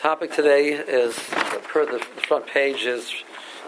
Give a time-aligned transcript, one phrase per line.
[0.00, 1.14] topic today is,
[1.64, 3.12] per the, front page, is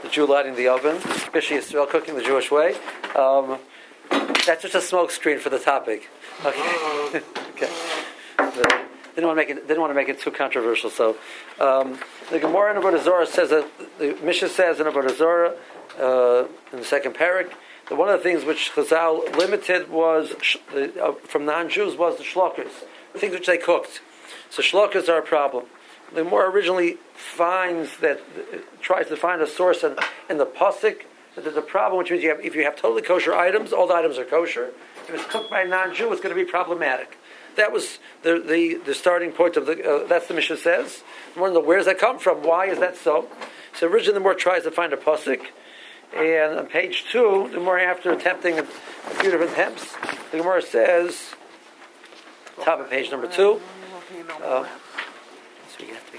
[0.02, 2.74] the Jew lighting the oven, especially Israel cooking the Jewish way.
[3.14, 3.58] Um,
[4.46, 6.08] that's just a smoke screen for the topic.
[6.42, 7.21] Okay.
[7.50, 7.71] okay.
[8.38, 8.80] The,
[9.14, 9.68] didn't want to make it.
[9.68, 10.88] Didn't want to make it too controversial.
[10.88, 11.18] So,
[11.60, 11.98] um,
[12.30, 13.69] the Gemara in Avodah Zarah says that
[13.99, 15.55] the Mishnah says in Avodah Zarah
[16.01, 17.53] uh, in the second parak
[17.91, 20.33] that one of the things which Chazal limited was
[20.75, 22.71] uh, from non-Jews was the shlokas,
[23.12, 24.01] things which they cooked.
[24.49, 25.67] So shlokas are a problem.
[26.14, 28.20] The Gemara originally finds that
[28.80, 29.96] tries to find a source in,
[30.29, 31.03] in the pasuk
[31.34, 33.86] that there's a problem, which means you have, if you have totally kosher items, all
[33.86, 34.72] the items are kosher.
[35.08, 37.17] If it's cooked by a non-Jew, it's going to be problematic.
[37.56, 41.03] That was the, the, the starting point of the, uh, that's the Mishnah says.
[41.34, 42.42] Where does that come from?
[42.42, 43.28] Why is that so?
[43.78, 45.41] So originally the more tries to find a pasuk,
[46.14, 49.97] and on page two, the more after attempting a, a few different attempts,
[50.31, 51.34] the Gemara says,
[52.62, 53.61] top of page number two.
[54.42, 54.67] Uh,
[55.69, 56.19] so you have to be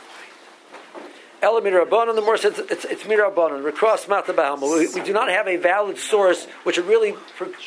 [1.44, 3.70] Ela mirabanan, the more says it's, it's mirabanan.
[3.70, 4.62] Recross matabahama.
[4.62, 7.16] We, we do not have a valid source which would really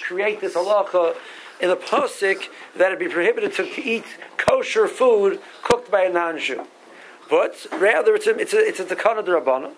[0.09, 1.15] create this halacha
[1.61, 4.07] in the posik that it be prohibited to eat
[4.39, 6.67] kosher food cooked by a non-Jew.
[7.29, 9.73] But rather, it's a it's a it's a takana derabana.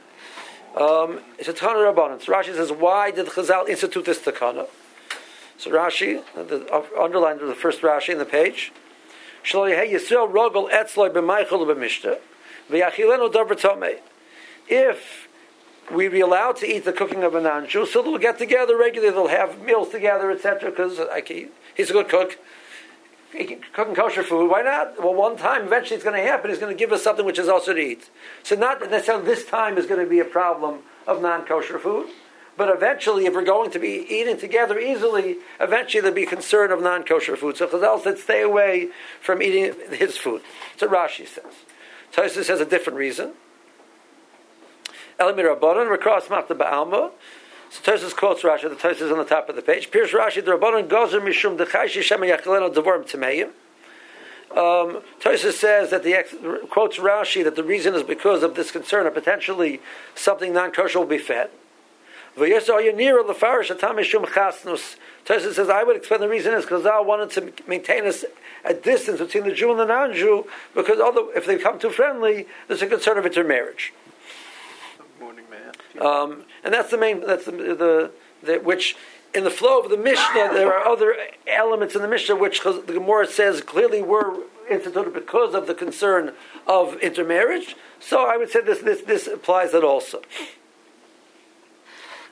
[0.80, 2.22] Um, it's a takana derabana.
[2.22, 4.68] So Rashi says, why did Chazal institute this takana?
[5.56, 8.70] So Rashi, the uh, underlined the first Rashi in the page.
[9.44, 12.18] Yisrael rogel etzloi b'maychol b'mishta.
[14.70, 15.28] If
[15.90, 19.14] we be allowed to eat the cooking of a non-Jew, so they'll get together regularly.
[19.14, 20.70] They'll have meals together, etc.
[20.70, 21.00] Because
[21.74, 22.38] he's a good cook,
[23.32, 24.50] cooking kosher food.
[24.50, 25.02] Why not?
[25.02, 26.50] Well, one time eventually it's going to happen.
[26.50, 28.10] He's going to give us something which is also to eat.
[28.42, 32.08] So not necessarily this time is going to be a problem of non-kosher food.
[32.58, 36.82] But eventually, if we're going to be eating together easily, eventually there'll be concern of
[36.82, 37.56] non-kosher food.
[37.56, 38.88] So Chazal said, stay away
[39.20, 40.42] from eating his food.
[40.76, 41.44] So Rashi says.
[42.12, 43.32] Tosis has a different reason.
[45.18, 47.10] Elamir Rabbanon, Ba'alma.
[47.70, 49.90] So Tosis quotes Rashi, the Tosis on the top of the page.
[49.90, 53.50] Piers Rashi, the Rabbanon gozer mishum devorim.
[54.50, 56.34] Um, Tosis says that the ex,
[56.70, 59.80] quotes Rashi that the reason is because of this concern of potentially
[60.14, 61.50] something non-kosher will be fed.
[65.28, 68.12] Tosis says, I would explain the reason is because I wanted to maintain a,
[68.64, 72.46] a, distance between the Jew and the non-Jew, because although if they become too friendly,
[72.66, 73.92] there's a concern of intermarriage.
[75.20, 75.44] Morning
[76.00, 77.20] Um, and that's the main.
[77.20, 78.10] That's the, the,
[78.42, 78.96] the, which
[79.34, 81.14] in the flow of the Mishnah there are other
[81.46, 86.32] elements in the Mishnah which the Gemara says clearly were instituted because of the concern
[86.66, 87.76] of intermarriage.
[88.00, 90.22] So I would say this this this applies that also.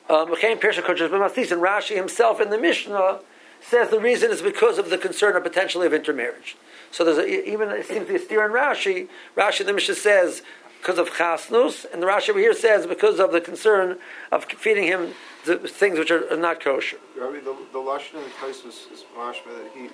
[0.08, 3.20] Um, and Rashi himself in the Mishnah
[3.60, 6.56] says the reason is because of the concern of potentially of intermarriage.
[6.90, 9.08] So there's a, even it seems to be a steer in Rashi.
[9.36, 10.42] Rashi in the Mishnah says
[10.80, 13.98] because of chasnus, and the Rashi over here says because of the concern
[14.30, 16.98] of feeding him the things which are not kosher.
[17.16, 19.88] Rabbi, the, the lashon in the is, is mashma that he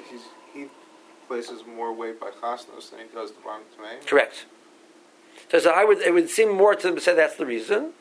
[0.53, 0.67] he
[1.33, 4.07] places more weight by chasnus than he does the tamei.
[4.07, 4.45] Correct.
[5.51, 7.93] So, so, I would it would seem more to them to say that's the reason,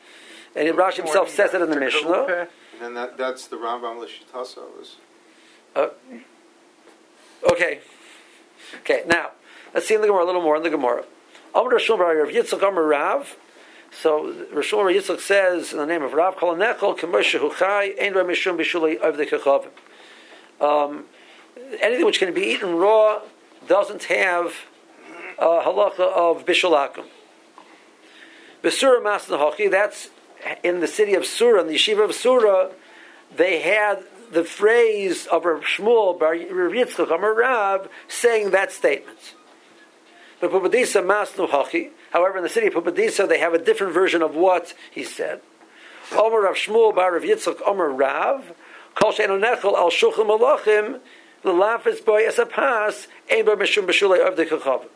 [0.54, 2.26] and Rashi himself says it in the Mishnah.
[2.28, 2.48] And
[2.80, 4.58] then that, that's the Rambam Lishitasa
[5.74, 5.88] Uh,
[7.50, 7.80] okay.
[8.80, 9.02] Okay.
[9.06, 9.30] Now
[9.74, 11.04] let's see in the Gemara a little more in the Gemara.
[11.54, 13.36] Amr Rishon Rav Yitzchak Amr Rav.
[13.90, 18.14] So Rishon Rav Yitzchak says in the name of Rav Kol Nechol Kemoshe Huchai Ein
[18.14, 19.70] Rav Mishum Bishulei the Kechavim.
[20.60, 21.06] Um,
[21.80, 23.20] anything which can be eaten raw
[23.66, 24.54] doesn't have
[25.38, 27.04] a halacha of bishulakim.
[28.62, 30.10] Besura Masna Hachi, that's
[30.62, 32.70] in the city of Sura, in the yeshiva of Sura,
[33.34, 39.34] they had the phrase of Rav Shmuel Bar Yitzchak Amar Rav saying that statement.
[40.40, 41.90] But Pumbedisa Masnu Hachi.
[42.10, 45.40] However, in the city of Pumbedisa, they have a different version of what he said.
[46.12, 48.52] Omer Rav Shmuel Bar Rav Yitzchak Omer Rav.
[48.94, 51.00] Kol Sheinu Nechel Al Shuchim Malachim.
[51.42, 53.08] The lafis boy as a pass.
[53.30, 53.60] Ein Bar of
[54.36, 54.86] the Kachav.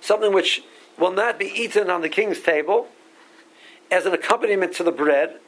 [0.00, 0.62] Something which
[0.98, 2.88] will not be eaten on the king's table
[3.90, 5.40] as an accompaniment to the bread,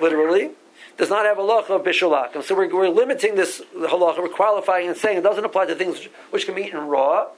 [0.00, 0.50] literally,
[0.96, 2.42] does not have a halacha of bishulakim.
[2.42, 5.98] So we're, we're limiting this halacha, we're qualifying and saying it doesn't apply to things
[5.98, 7.28] which, which can be eaten raw,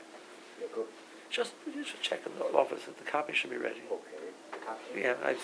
[1.31, 1.53] just
[1.85, 3.81] should check in the office that the copy should be ready.
[3.91, 5.03] Okay.
[5.03, 5.37] Yeah, I.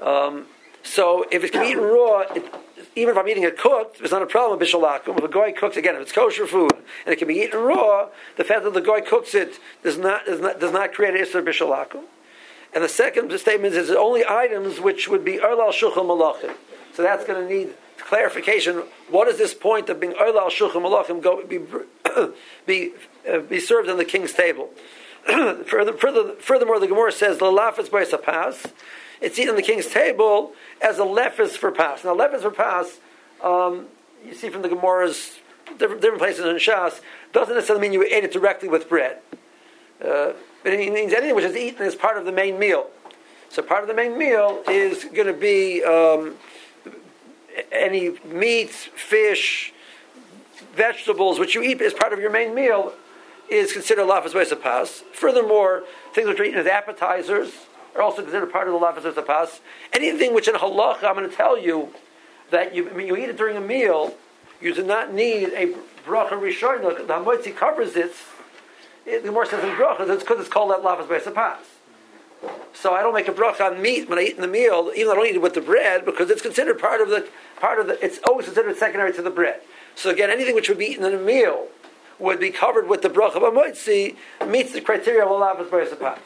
[0.00, 0.46] Um,
[0.82, 2.54] so if it's can be eaten raw, it,
[2.96, 5.18] even if I'm eating it cooked, it's not a problem with bishalakum.
[5.18, 6.72] If a guy cooks again, if it's kosher food
[7.04, 10.26] and it can be eaten raw, the fact that the guy cooks it does not
[10.26, 12.04] does not, does not create a isra bishalakum.
[12.74, 16.54] And the second statement is only items which would be erlal shuchal malachim.
[16.94, 18.84] So that's going to need clarification.
[19.08, 21.58] What is this point of being Ola al Shulchan Malachim go be
[22.66, 22.92] be
[23.30, 24.70] uh, be served on the king's table.
[25.24, 28.66] further, further, furthermore, the Gemara says, the "Lalafis by pas."
[29.24, 32.04] It's eaten on the king's table as a lefis for pas.
[32.04, 33.00] Now, lefis for pas,
[33.42, 33.86] um,
[34.22, 35.38] you see from the Gemara's
[35.78, 37.00] different, different places in Shas,
[37.32, 39.20] doesn't necessarily mean you ate it directly with bread.
[39.98, 40.32] Uh,
[40.62, 42.88] but it means anything which is eaten as part of the main meal.
[43.48, 46.34] So part of the main meal is going to be um,
[47.72, 49.72] any meats, fish,
[50.74, 52.92] vegetables, which you eat as part of your main meal,
[53.48, 55.02] is considered lafas pas.
[55.14, 57.52] Furthermore, things which are eaten as appetizers
[57.94, 59.60] are also considered part of the lafas pas.
[59.92, 61.90] Anything which in halacha, I'm going to tell you
[62.50, 64.14] that you, I mean, you eat it during a meal,
[64.60, 65.74] you do not need a
[66.06, 66.82] bracha rishon.
[67.06, 68.12] The hamotzi covers it.
[69.06, 69.24] it.
[69.24, 71.58] The more says in bracha, it's because it's called that lafas pas.
[72.74, 75.06] So I don't make a bracha on meat when I eat in the meal, even
[75.06, 77.26] though I don't eat it with the bread, because it's considered part of the
[77.56, 78.04] part of the.
[78.04, 79.62] It's always considered secondary to the bread.
[79.94, 81.68] So again, anything which would be eaten in a meal
[82.18, 86.18] would be covered with the bracha of amoitzi meets the criteria of a lavas pas.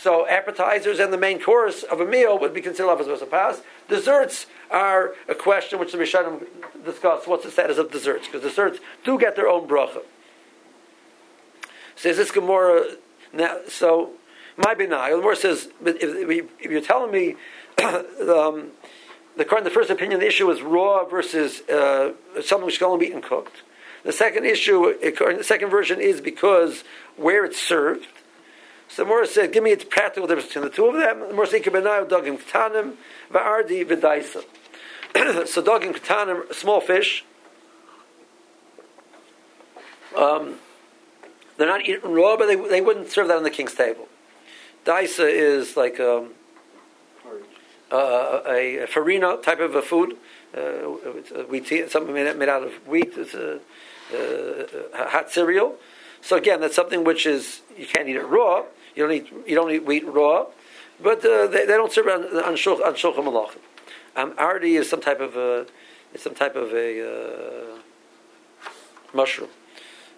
[0.00, 3.60] So appetizers and the main course of a meal would be considered lavas pas.
[3.88, 6.46] Desserts are a question which the Rishonim
[6.86, 7.26] discuss.
[7.26, 8.26] What's the status of desserts?
[8.26, 10.02] Because desserts do get their own bracha.
[11.96, 12.96] Says this Gemara.
[13.34, 14.12] Now, so
[14.56, 15.10] my benai.
[15.10, 17.36] Gemara says, if, if, you're telling me
[17.82, 18.70] um,
[19.36, 23.10] the, the first opinion, the issue is raw versus uh, something which can only be
[23.10, 23.64] eaten cooked.
[24.04, 26.84] The second issue, the second version is because
[27.18, 28.06] where it's served.
[28.92, 31.18] So Morah said, give me a practical difference between the two of them.
[31.36, 32.94] Morah said, Kibenayu dogim ktanim,
[33.32, 34.44] va'ardi v'daisa.
[35.46, 37.24] So dogim ktanim, small fish.
[40.16, 40.56] Um,
[41.56, 44.08] they're not eaten raw, but they, they wouldn't serve that on the king's table.
[44.84, 46.30] Daisa is like um,
[47.92, 50.16] uh, a, farina type of a food.
[50.52, 50.80] Uh,
[51.48, 53.12] wheat, something made, made out of wheat.
[53.16, 53.60] It's a,
[54.12, 55.76] uh, hot cereal.
[56.22, 58.64] So again, that's something which is you can't eat it raw.
[59.00, 60.44] You don't eat you don't eat wheat raw,
[61.02, 63.60] but uh, they, they, don't serve on on, shulch, on shulchan malachim.
[64.14, 65.64] Um, ardi is some type of a
[66.12, 67.78] it's some type of a uh,
[69.14, 69.48] mushroom.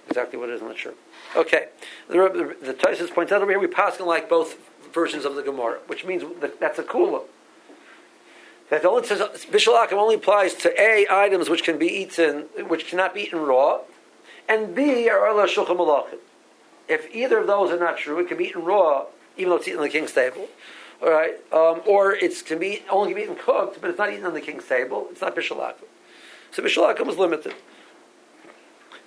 [0.09, 0.95] Exactly what it is, I'm not sure.
[1.37, 1.69] Okay,
[2.09, 2.15] the,
[2.61, 4.59] the, the Taisus points out over here we pass like both
[4.93, 7.23] versions of the Gemara, which means that that's a kula.
[8.71, 13.15] That only says bishalakim only applies to a items which can be eaten, which cannot
[13.15, 13.83] be eaten raw,
[14.49, 16.19] and b are ala shulchan malachim.
[16.89, 19.07] If either of those are not true, it can be eaten raw,
[19.37, 20.49] even though it's eaten on the king's table.
[21.03, 24.13] All right, um, or it can be only can be eaten cooked, but it's not
[24.13, 25.09] eaten on the king's table.
[25.11, 25.85] It's not bishalakim.
[26.53, 27.55] So bishalakim is limited.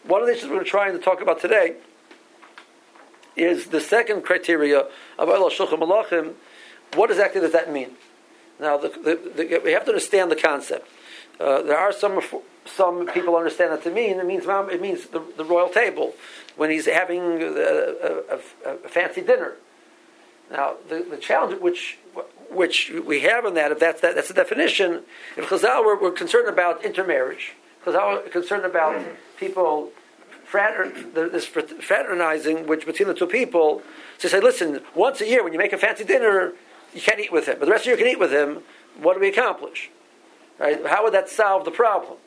[0.04, 1.75] One of the issues we're going to talk about today
[3.36, 4.88] is the second criteria
[5.18, 6.33] of ala shulchan malachim.
[6.95, 7.92] What exactly does that mean?
[8.60, 10.88] Now, the, the, the, we have to understand the concept.
[11.39, 12.22] Uh, there are some
[12.66, 16.13] some people understand that to mean it means it means the, the royal table
[16.56, 19.54] when he's having a, a, a, a fancy dinner.
[20.52, 21.98] Now, the, the challenge which
[22.50, 25.02] which we have in that, if that's that, that's the definition.
[25.36, 27.54] If Chazal were, were concerned about intermarriage,
[27.84, 29.04] Chazal were concerned about
[29.38, 29.92] people
[30.46, 33.81] frater, this fraternizing which between the two people.
[34.19, 36.54] To say, listen, once a year when you make a fancy dinner,
[36.94, 38.60] you can't eat with him, but the rest of you can eat with him.
[39.01, 39.90] What do we accomplish?
[40.58, 40.86] Right?
[40.86, 42.18] How would that solve the problem?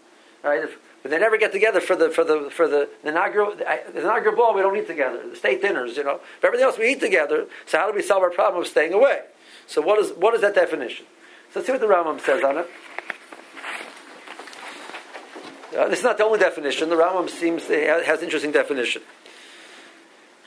[0.43, 0.65] Right?
[0.65, 4.01] If, if they never get together for the for the for the, the inaugural the
[4.01, 5.29] inaugural ball, we don't eat together.
[5.31, 6.21] The state dinners, you know.
[6.41, 7.47] But everything else we eat together.
[7.67, 9.21] So how do we solve our problem of staying away?
[9.67, 11.07] So what is what is that definition?
[11.53, 12.69] So let's see what the Rambam says on it.
[15.77, 16.89] Uh, this is not the only definition.
[16.89, 19.03] The Rambam seems has interesting definition.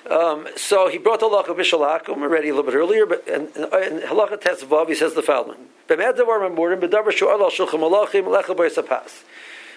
[0.10, 4.02] Um, so he brought the halacha Bishalakum already a little bit earlier, but in, in,
[4.02, 5.70] halacha Tesvav he says the following: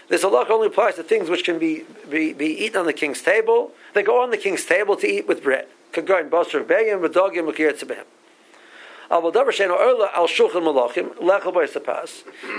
[0.08, 3.22] This halacha only applies to things which can be, be, be eaten on the king's
[3.22, 3.72] table.
[3.94, 5.66] They go on the king's table to eat with bread.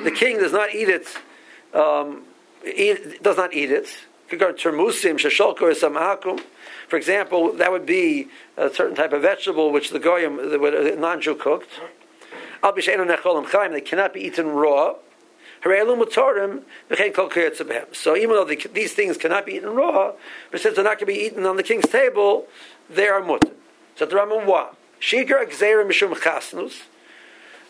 [0.04, 1.08] The king does not eat it.
[1.74, 2.24] Um,
[2.66, 3.90] eat, does not eat it.
[6.88, 11.36] For example, that would be a certain type of vegetable which the goyim, the non-Jew
[11.36, 11.70] cooked.
[12.64, 14.96] They cannot be eaten raw.
[17.94, 20.14] So even though the, these things cannot be eaten raw,
[20.52, 22.48] but since they're not going to be eaten on the king's table,
[22.90, 23.52] they are mutter.
[23.96, 24.76] So the Rambam what?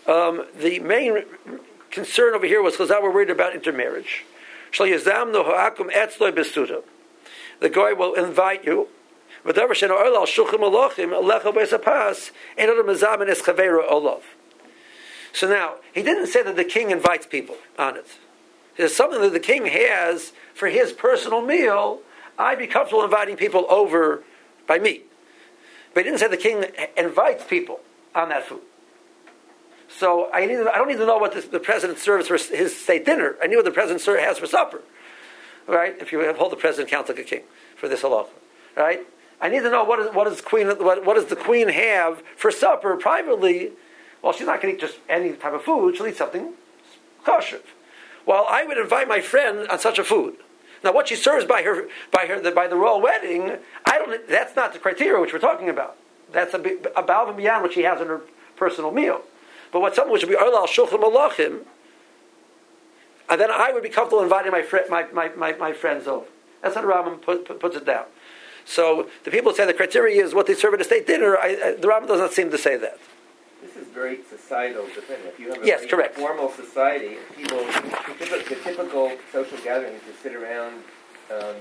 [0.07, 1.23] Um, the main
[1.89, 4.25] concern over here was because we're worried about intermarriage.
[7.61, 8.89] The guy will invite you.
[15.35, 18.07] So now, he didn't say that the king invites people on it.
[18.77, 22.01] There's something that the king has for his personal meal
[22.37, 24.23] I'd be comfortable inviting people over
[24.67, 25.01] by me.
[25.93, 26.65] But he didn't say the king
[26.97, 27.79] invites people
[28.13, 28.61] on that food.
[29.87, 32.75] So I, need, I don't need to know what the, the president serves for his
[32.75, 33.35] state dinner.
[33.41, 34.81] I knew what the president has for supper.
[35.67, 35.95] Right?
[35.99, 37.43] If you hold the president counts like a king
[37.75, 38.27] for this halacha.
[38.75, 39.01] Right?
[39.39, 42.21] I need to know what, is, what, is queen, what, what does the queen have
[42.35, 43.71] for supper privately.
[44.25, 45.95] Well, she's not going to eat just any type of food.
[45.95, 46.53] She'll eat something
[47.23, 47.59] kosher.
[48.25, 50.37] Well, I would invite my friend on such a food.
[50.83, 54.27] Now, what she serves by her by her the, by the royal wedding, I don't.
[54.27, 55.95] That's not the criteria which we're talking about.
[56.31, 58.21] That's a, a and beyond what she has in her
[58.55, 59.21] personal meal.
[59.71, 61.59] But what something which would be Arlal Shulchan Malachim,
[63.29, 66.25] and then I would be comfortable inviting my, my, my, my, my, friends over.
[66.63, 68.05] That's how the Rambam put, put, puts it down.
[68.65, 71.37] So the people say the criteria is what they serve at a state dinner.
[71.37, 72.97] I, I, the Rambam does not seem to say that.
[73.95, 75.33] Very societal dependent.
[75.33, 76.15] If you have a yes, correct.
[76.15, 80.83] formal society, people, the typical social gathering is to sit around
[81.31, 81.55] um,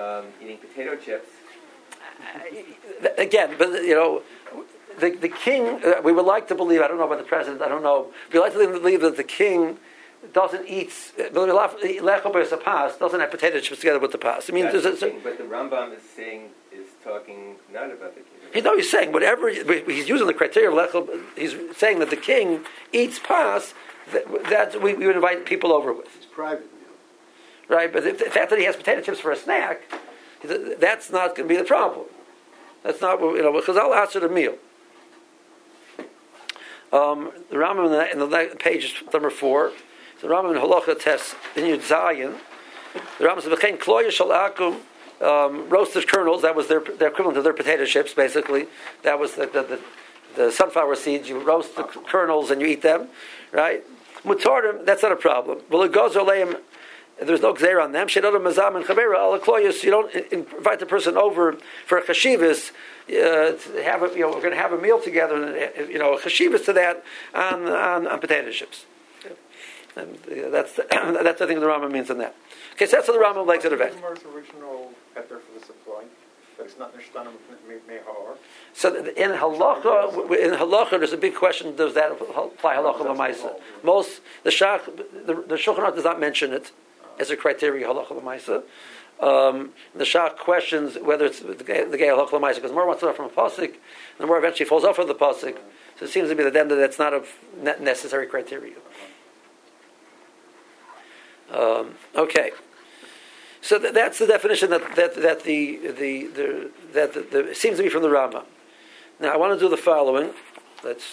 [0.00, 1.28] um, eating potato chips.
[3.16, 4.22] Again, but you know,
[4.98, 7.62] the, the king, uh, we would like to believe, I don't know about the president,
[7.62, 9.78] I don't know, we like to believe that the king
[10.32, 14.50] doesn't eat is the past doesn't have potato chips together with the pas.
[14.50, 18.20] I mean, there's a, thing, but the Rambam is saying is talking not about the
[18.20, 18.39] king.
[18.54, 21.22] You know, he's saying whatever he's using the criteria of lechel.
[21.36, 23.74] He's saying that the king eats pas.
[24.12, 26.08] That, that we, we, would invite people over with.
[26.16, 26.90] It's private meal,
[27.68, 27.92] right?
[27.92, 29.82] But the, the fact that he has potato chips for a snack,
[30.42, 32.06] that's not going to be the problem.
[32.82, 34.56] That's not you know because I'll answer the meal.
[36.92, 39.70] Um, the Rambam in the, in the page number four,
[40.22, 42.36] the Rambam in Halacha Tes in Yud Zayin,
[43.18, 44.80] the Rambam says, "V'chein kloya shalakum."
[45.20, 48.66] Um, roasted kernels, that was their, their equivalent to their potato chips, basically.
[49.02, 49.80] That was the, the, the,
[50.36, 51.28] the sunflower seeds.
[51.28, 53.08] You roast the kernels and you eat them,
[53.52, 53.84] right?
[54.24, 55.60] Mutardim, that's not a problem.
[55.68, 58.08] There's no gzeir on them.
[58.08, 62.72] Shedodam mazam and chavera You don't invite the person over for a chashivas
[63.10, 66.16] uh, have a, you know, we're going to have a meal together, and you know,
[66.16, 67.02] chashivas to that
[67.34, 68.86] on, on, on potato chips.
[69.96, 70.86] And uh, that's the,
[71.22, 72.36] that's the thing the Rambam means in that.
[72.74, 73.96] Okay, so that's what the Rambam likes it event.
[74.34, 76.04] original pepper for the supply.
[76.56, 78.36] But it's not mehar.
[78.74, 83.54] So in halacha, in halacha, there's a big question: Does that apply halacha l'maisa?
[83.82, 86.72] Most the shach, the, the Shulchan does not mention it
[87.18, 88.62] as a criteria halacha l'maisa.
[89.20, 93.12] Um, the Shach questions whether it's the gay halach lemaisa because more wants to know
[93.12, 93.76] from a pasuk, and
[94.18, 95.58] the more eventually falls off of the pasuk.
[95.98, 97.22] So it seems to be that then that's not a
[97.82, 98.76] necessary criteria.
[101.52, 102.52] Um, okay,
[103.70, 107.76] so th- that's the definition that, that, that the, the, the that the, the, seems
[107.76, 108.42] to be from the Rambam.
[109.20, 110.32] Now I want to do the following.
[110.82, 111.04] Let's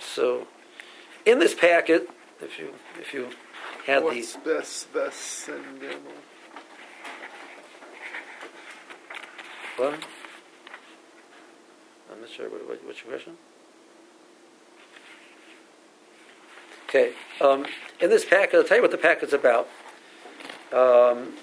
[0.00, 0.48] so
[1.24, 2.10] in this packet,
[2.42, 3.28] if you if you
[3.86, 5.64] had What's the best best and
[9.76, 9.94] What?
[12.10, 12.50] I'm not sure.
[12.50, 13.36] What, what, what's your question?
[16.88, 17.12] Okay.
[17.40, 17.66] Um,
[18.00, 19.68] in this packet, I'll tell you what the packet's about.
[20.72, 21.34] Um,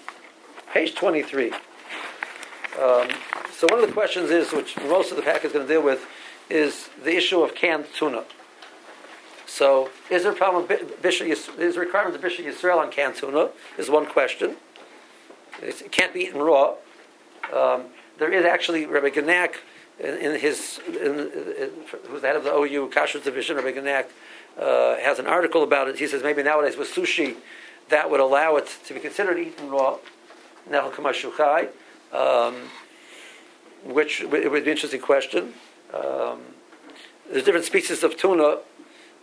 [0.73, 1.51] page 23.
[1.51, 3.09] Um,
[3.51, 5.81] so one of the questions is, which most of the packet is going to deal
[5.81, 6.05] with,
[6.49, 8.23] is the issue of canned tuna.
[9.45, 12.91] So, is there a problem with Bishul, is there a requirement of Bishul Yisrael on
[12.91, 13.49] canned tuna?
[13.77, 14.57] Is one question.
[15.61, 16.75] It can't be eaten raw.
[17.53, 17.85] Um,
[18.19, 19.55] there is actually Rabbi Genack
[19.99, 21.71] in, in his, in, in,
[22.07, 24.05] who's the head of the OU Kashrut division, Rabbi Genack,
[24.59, 25.97] uh, has an article about it.
[25.97, 27.37] He says maybe nowadays with sushi,
[27.89, 29.97] that would allow it to be considered eaten raw,
[32.13, 32.55] um,
[33.83, 35.53] which it would be an interesting question.
[35.93, 36.41] Um,
[37.31, 38.59] there's different species of tuna,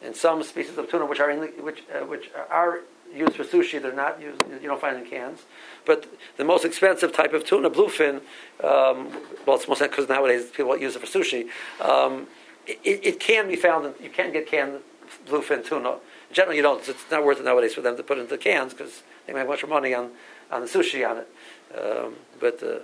[0.02, 2.80] and some species of tuna which are in the, which uh, which are
[3.14, 3.80] used for sushi.
[3.80, 4.42] They're not used.
[4.50, 5.42] You don't find in cans.
[5.84, 8.16] But the most expensive type of tuna, bluefin,
[8.62, 9.10] um,
[9.46, 11.48] well, it's most because nowadays people use it for sushi.
[11.80, 12.26] Um,
[12.66, 13.86] it, it, can be found.
[13.86, 14.80] In, you can get canned
[15.26, 15.96] bluefin tuna.
[16.32, 16.88] Generally, you don't.
[16.88, 19.62] It's not worth it nowadays for them to put into cans because they make much
[19.64, 20.10] more money on
[20.50, 21.28] on the sushi on it.
[21.78, 22.78] Um, but uh,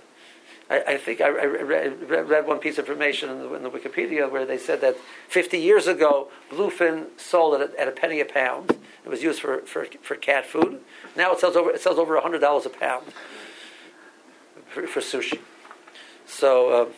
[0.69, 3.69] I, I, think I, I read, read, one piece of information in the, in the,
[3.69, 4.95] Wikipedia where they said that
[5.27, 8.71] 50 years ago, bluefin sold at a, at a penny a pound.
[9.03, 10.79] It was used for, for, for cat food.
[11.15, 13.07] Now it sells over it sells over hundred dollars a pound
[14.69, 15.39] for, for, sushi.
[16.25, 16.89] So um,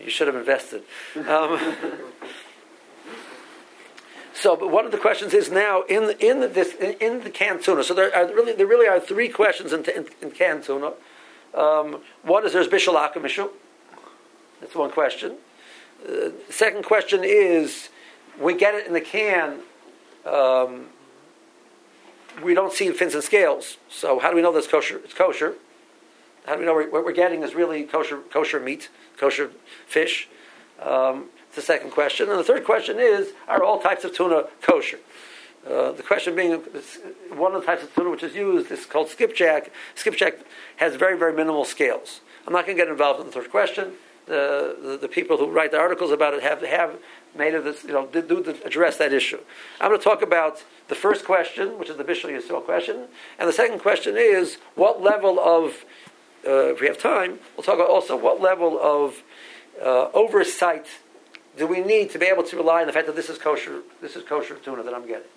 [0.00, 0.82] you should have invested.
[1.16, 1.58] Um,
[4.42, 7.22] so, but one of the questions is now in the, in the, this in, in
[7.22, 7.84] the canned tuna.
[7.84, 10.94] So there are really there really are three questions in, in, in canned tuna.
[11.54, 13.50] Um, one is there's bishul akamishu.
[14.60, 15.36] That's one question.
[16.04, 17.90] Uh, second question is
[18.36, 19.60] we get it in the can.
[20.26, 20.86] Um,
[22.42, 23.76] we don't see fins and scales.
[23.88, 25.00] So how do we know that's kosher?
[25.04, 25.54] It's kosher.
[26.46, 29.52] How do we know what we're getting is really kosher, kosher meat, kosher
[29.86, 30.28] fish?
[30.80, 32.30] Um, it's the second question.
[32.30, 34.98] And the third question is, are all types of tuna kosher?
[35.68, 36.52] Uh, the question being,
[37.28, 39.70] one of the types of tuna which is used is called skipjack.
[39.94, 40.38] Skipjack
[40.76, 42.22] has very, very minimal scales.
[42.46, 43.92] I'm not going to get involved in the third question.
[44.24, 46.96] The, the, the, people who write the articles about it have, have
[47.36, 49.40] made it, this, you know, do, do address that issue.
[49.78, 53.46] I'm going to talk about the first question, which is the Bishul Yisrael question, and
[53.46, 55.84] the second question is what level of,
[56.46, 59.22] uh, if we have time, we'll talk about also what level of
[59.84, 60.86] uh, oversight
[61.56, 63.82] do we need to be able to rely on the fact that this is kosher,
[64.00, 65.28] this is kosher tuna that I'm getting.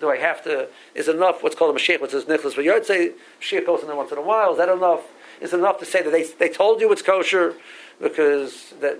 [0.00, 0.68] Do I have to?
[0.94, 2.54] Is enough what's called a mashgiach, which is nicholas?
[2.54, 4.52] But you'd say mashgiach goes in there once in a while.
[4.52, 5.02] Is that enough?
[5.40, 7.54] Is it enough to say that they, they told you it's kosher
[8.00, 8.98] because that?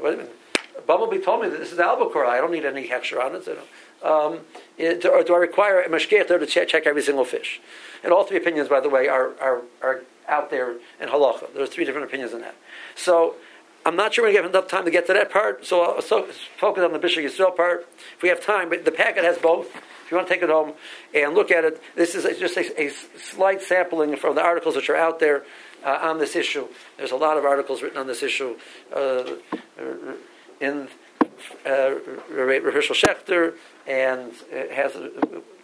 [0.00, 0.36] Wait a minute.
[0.86, 2.24] Bumblebee told me that this is albacore.
[2.26, 3.44] I don't need any hechsher on it.
[3.44, 3.58] So,
[4.02, 4.40] um,
[4.78, 7.60] it, or do I require a mashgiach there to check, check, every single fish?
[8.02, 11.52] And all three opinions, by the way, are, are, are out there in halacha.
[11.54, 12.56] There's three different opinions in that.
[12.94, 13.36] So
[13.84, 15.82] I'm not sure we're going to have enough time to get to that part, so
[15.82, 17.86] I'll so, focus on the Bishul Yisrael part
[18.16, 18.68] if we have time.
[18.68, 19.74] But the packet has both.
[19.74, 20.74] If you want to take it home
[21.14, 24.88] and look at it, this is just a, a slight sampling from the articles which
[24.88, 25.44] are out there
[25.84, 26.68] uh, on this issue.
[26.96, 28.56] There's a lot of articles written on this issue
[28.94, 29.24] uh,
[30.60, 30.88] in
[31.66, 31.94] uh,
[32.30, 33.54] Herschel Schachter,
[33.86, 34.32] and
[34.70, 35.10] has a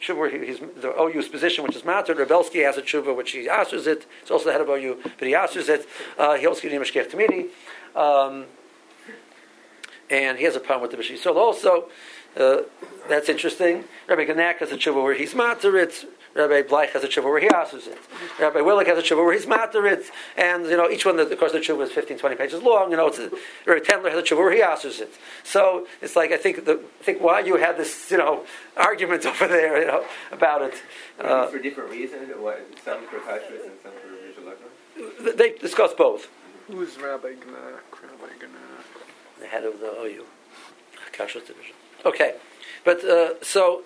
[0.01, 2.15] tshuva he's the OU's position, which is matter.
[2.15, 4.07] Reb Belsky has a tshuva which he answers it.
[4.23, 5.87] He's also the head of OU, but he answers it.
[6.19, 6.85] Uh, he also gives him a
[7.95, 8.47] um,
[10.11, 11.19] and he has a problem with the Bishul.
[11.19, 11.89] So also,
[12.37, 12.63] uh,
[13.09, 13.85] that's interesting.
[14.09, 16.07] Rabbi Genack has a tshuva where he's materit.
[16.35, 17.99] Rabbi Bleich has a tshuva where he asks it.
[18.39, 20.05] Rabbi Willig has a tshuva where he's materit.
[20.37, 22.91] And, you know, each one, of course, the tshuva is 15, 20 pages long.
[22.91, 23.19] You know, it's,
[23.67, 25.13] Rabbi Tendler has a tshuva where he asks it.
[25.43, 28.45] So it's like, I think, the, I think why you had this, you know,
[28.77, 30.75] argument over there, you know, about it.
[31.19, 32.31] Uh, for different reasons?
[32.85, 36.29] Some for kashrus and some for visual They discuss both.
[36.69, 37.81] Who's Rabbi Genack?
[38.03, 39.41] Rabbi Genack.
[39.41, 40.25] The head of the OU,
[41.13, 41.75] Kashrus division.
[42.05, 42.35] Okay,
[42.85, 43.83] but uh, so,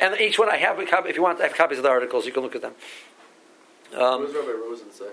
[0.00, 1.10] and each one I have a copy.
[1.10, 2.24] If you want, I have copies of the articles.
[2.24, 2.72] You can look at them.
[3.94, 5.10] Um, what does Rabbi Rosen say?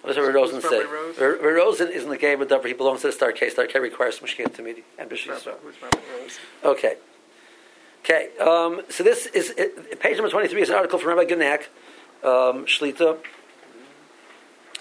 [0.00, 0.80] What does Rabbi Rosen say?
[0.80, 1.44] Rabbi Rosen?
[1.44, 2.68] Rosen is in the game of Dover.
[2.68, 3.50] He belongs to the Star K.
[3.50, 6.40] Star K requires Mishkin Tamidi and Bishul Who's Rabbi Rosen?
[6.64, 6.96] Okay.
[8.02, 11.64] Okay, um, so this is it, page number twenty-three is an article from Rabbi Genack,
[12.24, 13.18] um, Shlita,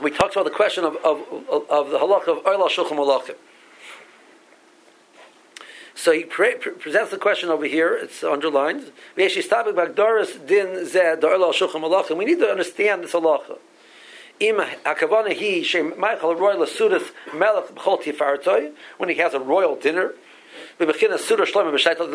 [0.02, 1.22] we talked about the question of, of,
[1.70, 3.36] of, the halacha of Oila Shulchan Malachim.
[5.96, 7.94] So he pre- pre- presents the question over here.
[7.94, 8.92] It's underlined.
[9.18, 9.52] We need to
[12.50, 13.58] understand this halacha.
[18.98, 20.14] When he has a royal dinner,
[20.78, 20.86] the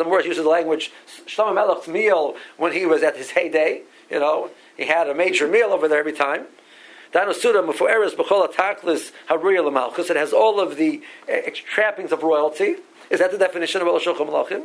[0.03, 0.91] Morris uses the language
[1.27, 3.83] Shlomo Melech's meal when he was at his heyday.
[4.09, 6.47] You know, he had a major meal over there every time.
[10.09, 11.01] It has all of the
[11.31, 12.75] uh, trappings of royalty.
[13.09, 14.63] Is that the definition of El Shulchan Malachim?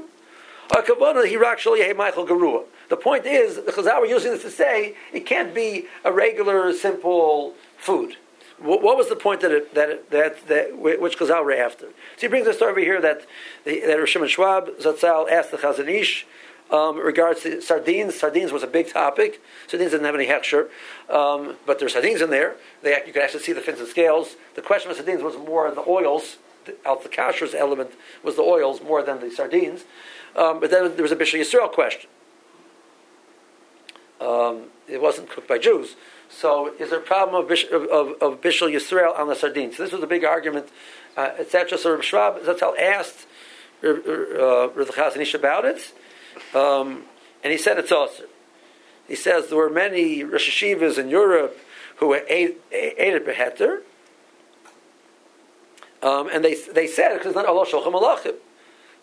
[2.89, 6.73] The point is, the Chazal were using this to say it can't be a regular,
[6.73, 8.17] simple food.
[8.59, 11.87] What, what was the point that, it, that, that, that, which Chazal were after?
[12.17, 13.27] So he brings a story over here that,
[13.65, 16.27] the, that Rosh Schwab, Zatzal, asked the Chazon Ish,
[16.71, 18.19] um, regards to sardines.
[18.19, 19.43] Sardines was a big topic.
[19.67, 20.69] Sardines didn't have any hechsher,
[21.09, 22.57] um, but there's sardines in there.
[22.83, 24.37] They, you could actually see the fins and scales.
[24.55, 26.37] The question of sardines was more the oils.
[26.85, 27.91] Out the kashrus element
[28.23, 29.85] was the oils more than the sardines.
[30.37, 32.09] Um, but then there was a Bishul Yisrael question.
[34.21, 35.97] Um, it wasn't cooked by Jews.
[36.29, 39.79] So is there a problem of, Bish, of, of, of Bishul Yisrael on the sardines?
[39.79, 40.69] So this was a big argument,
[41.17, 41.79] uh, etc.
[41.79, 43.27] So Rav Schwab Zatzal asked
[43.83, 45.93] uh, Rav Chazon about it.
[46.55, 47.05] Um,
[47.43, 48.27] and he said it's awesome.
[49.09, 51.59] He says there were many Rosh Hashivas in Europe
[51.97, 53.83] who ate, ate it beheter.
[56.03, 58.37] Um, and they, they said because it's not Allah Shulchan Malachim.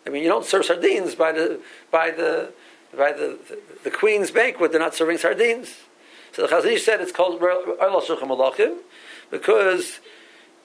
[0.05, 1.59] I mean, you don't serve sardines by the
[1.91, 2.53] by the
[2.95, 4.71] by the, the, the queen's banquet.
[4.71, 5.75] They're not serving sardines.
[6.31, 8.77] So the Chazon Ish said it's called Allah Shulchan Malachim
[9.29, 9.99] because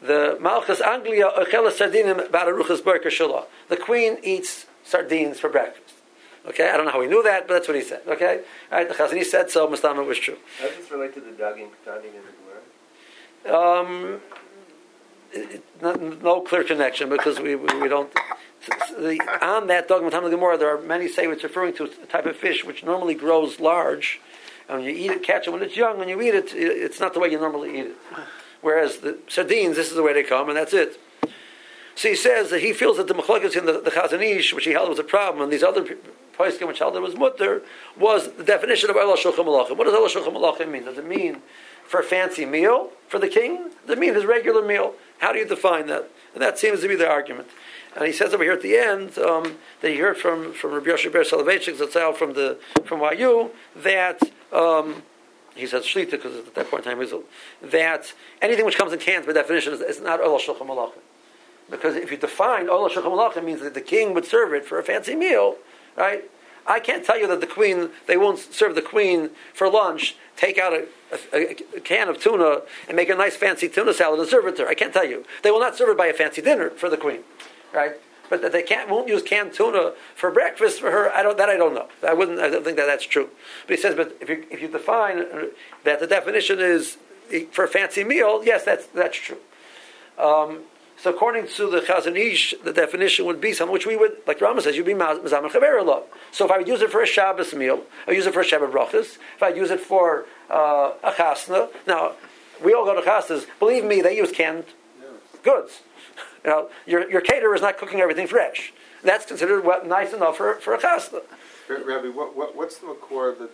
[0.01, 3.45] the Malchus Anglia Ochela Sardinim Bararuchas Berker Shulah.
[3.69, 5.92] The queen eats sardines for breakfast.
[6.47, 8.03] Okay, I don't know how he knew that, but that's what he said.
[8.07, 8.89] Okay, All right.
[8.89, 9.69] The Chazon said so.
[9.69, 10.37] Mustama was true.
[10.61, 12.23] How does this relate to the dogging, dogging in
[13.45, 13.81] the Gemara?
[13.81, 14.21] Um,
[15.33, 18.13] it, no, no, clear connection because we, we, we don't.
[18.99, 22.27] The, on that dog Matam Gemara, there are many say it's referring to a type
[22.27, 24.21] of fish which normally grows large,
[24.69, 25.99] and when you eat it, catch it when it's young.
[25.99, 27.97] When you eat it, it's not the way you normally eat it.
[28.61, 31.01] Whereas the sardines, this is the way they come, and that's it.
[31.95, 34.65] So he says that he feels that the machlokes in the, the Chazon Ish, which
[34.65, 35.85] he held was a problem, and these other
[36.37, 37.63] Poiskim, which held it was mutter,
[37.99, 39.77] was the definition of Allah Shulchan Malachim.
[39.77, 40.85] What does Allah Shulchan Malachim mean?
[40.85, 41.43] Does it mean
[41.85, 43.71] for a fancy meal for the king?
[43.87, 44.95] Does it mean his regular meal?
[45.19, 46.09] How do you define that?
[46.35, 47.49] And that seems to be the argument.
[47.95, 50.91] And he says over here at the end um, that he heard from from Rabbi
[50.91, 54.19] Yoshe Ber Soloveitchik Zatzal from the from YU that
[54.51, 55.03] um,
[55.55, 57.23] he says shlita because at that point in time
[57.63, 61.01] that anything which comes in cans by definition is, is not olah shulchan malachim.
[61.71, 64.79] Because if you define olah shulchan malachim means that the king would serve it for
[64.79, 65.57] a fancy meal,
[65.97, 66.25] right?
[66.67, 70.17] I can't tell you that the queen they won't serve the queen for lunch.
[70.37, 70.87] Take out a,
[71.33, 74.57] a, a can of tuna and make a nice fancy tuna salad and serve it
[74.57, 74.69] to her.
[74.69, 75.25] I can't tell you.
[75.43, 77.25] They will not serve it by a fancy dinner for the queen
[77.73, 77.93] right?
[78.31, 81.13] But that they can't won't use canned tuna for breakfast for her.
[81.13, 81.89] I don't that I don't know.
[82.07, 82.39] I wouldn't.
[82.41, 83.29] I don't think that that's true.
[83.67, 85.47] But he says, but if you if you define uh,
[85.85, 86.97] that the definition is
[87.51, 89.39] for a fancy meal, yes, that's that's true.
[90.19, 90.61] Um,
[91.03, 94.41] so according to the Chazon Ish, the definition would be something which we would, like
[94.41, 97.53] Rama says, you'd be Mazam Chaver So if I would use it for a Shabbos
[97.55, 99.19] meal, I use it for a Shabbat brachas.
[99.35, 102.13] If I use it for uh, a chasna, now
[102.65, 103.47] we all go to chasnas.
[103.59, 104.67] Believe me, they use canned
[105.43, 105.81] goods.
[106.45, 108.73] You know, your, your caterer is not cooking everything fresh.
[109.03, 111.23] That's considered what, nice enough for, for a chasna.
[111.69, 113.51] Rabbi, what, what, what's the makor that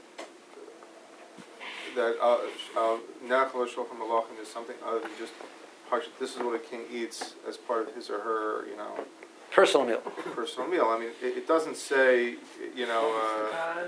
[1.97, 2.37] that uh,
[2.77, 5.33] uh, Nachal Shulchan Malachim is something other than just
[6.19, 9.05] this is what a king eats as part of his or her, you know,
[9.51, 10.01] personal meal.
[10.35, 10.87] Personal meal.
[10.87, 12.37] I mean, it, it doesn't say,
[12.75, 13.21] you know.
[13.77, 13.85] Uh,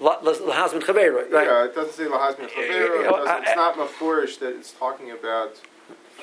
[0.00, 1.46] Lahazmin Chavera, right?
[1.46, 3.42] Yeah, it doesn't say Lahazmin Chavera.
[3.42, 5.60] It's not mafurish that it's talking about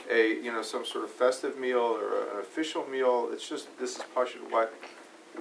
[0.10, 3.30] a you know some sort of festive meal or an official meal.
[3.32, 4.74] It's just this is partially what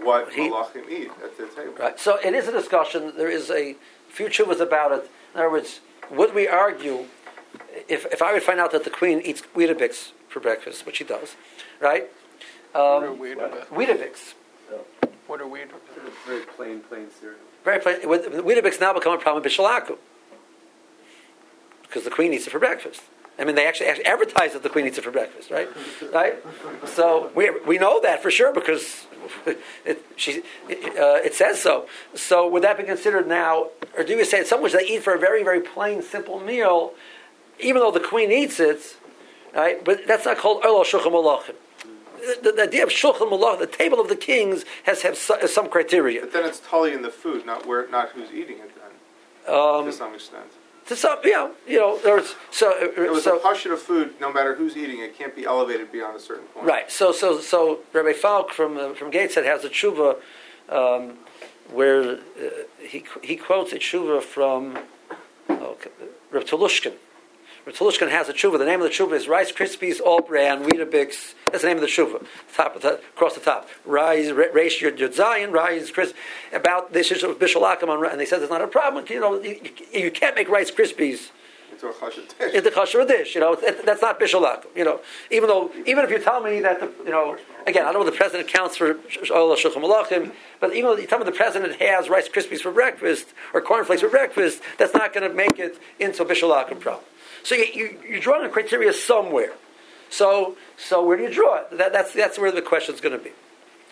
[0.03, 1.75] what he, malachim eat at their table.
[1.79, 1.99] Right.
[1.99, 3.13] So it is a discussion.
[3.17, 3.77] There is a
[4.09, 5.11] future was about it.
[5.35, 7.07] In other words, would we argue
[7.89, 11.05] if if I would find out that the queen eats Weetabix for breakfast, which she
[11.05, 11.37] does,
[11.81, 12.11] right?
[12.75, 13.69] Um, what are Weetabix?
[13.69, 14.35] Weetabix.
[15.27, 15.71] What are Weetabix?
[16.27, 17.41] Very plain, plain cereal.
[17.65, 18.01] Very plain.
[18.03, 19.99] Weetabix now become a problem in Bishalaku
[21.83, 23.03] because the queen eats it for breakfast.
[23.39, 25.69] I mean, they actually, actually advertise that the queen eats it for breakfast, right?
[26.13, 26.37] right?
[26.87, 29.07] So we, we know that for sure because
[29.85, 31.87] it, she, it, uh, it says so.
[32.15, 35.03] So would that be considered now, or do we say it's something which they eat
[35.03, 36.95] for a very, very plain, simple meal,
[37.61, 38.97] even though the queen eats it,
[39.55, 39.85] right?
[39.85, 41.55] But that's not called Elo Shulchan Malachim.
[42.43, 46.23] The, the, idea of Shulchan Malach, the table of the kings, has have some criteria.
[46.23, 48.73] But then it's totally in the food, not where, not who's eating it.
[48.75, 50.47] Then, um, to some extent
[50.87, 52.71] to some, yeah, you know, there's so.
[52.71, 54.15] Uh, it was so, a portion of food.
[54.21, 56.67] No matter who's eating it, can't be elevated beyond a certain point.
[56.67, 56.91] Right.
[56.91, 60.17] So, so, so Rabbi Falk from uh, from Gateshead has a tshuva
[60.69, 61.19] um,
[61.73, 62.19] where uh,
[62.79, 64.79] he he quotes a tshuva from
[65.49, 65.77] oh,
[66.31, 66.95] Reb Tolushkin.
[67.73, 68.59] Tolushkin has a tshuva.
[68.59, 71.35] The name of the tshuva is Rice Krispies All Bran Weetabix.
[71.47, 72.25] That's the name of the tshuva.
[72.55, 73.69] Top the, across the top.
[73.85, 76.15] Rise, Reish Yud Zion, Rise Kris.
[76.53, 79.05] About this is Bishul Akim, and they said it's not a problem.
[79.09, 79.59] You know, you,
[79.93, 81.31] you can't make Rice Krispies
[81.73, 82.55] into a chashuv dish.
[82.55, 85.01] Into chashuv dish, you know, that's not bishul You know,
[85.31, 88.07] even though, even if you tell me that the, you know, again, I don't know
[88.07, 88.99] if the president counts for
[89.31, 92.71] oil shulchan malachim, but even though you tell me the president has Rice Krispies for
[92.71, 97.05] breakfast or cornflakes for breakfast, that's not going to make it into a bishul problem.
[97.43, 99.53] So you, you, you're drawing a criteria somewhere.
[100.11, 101.79] So, so where do you draw it?
[101.79, 103.33] That, that's, that's where the question is going to be.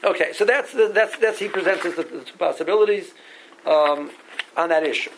[0.04, 3.12] Okay, so that's, the, that's, that's he presents as the, the two possibilities
[3.66, 4.10] um,
[4.56, 5.10] on that issue.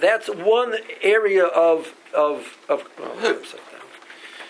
[0.00, 3.42] That's one area of, of, of oh,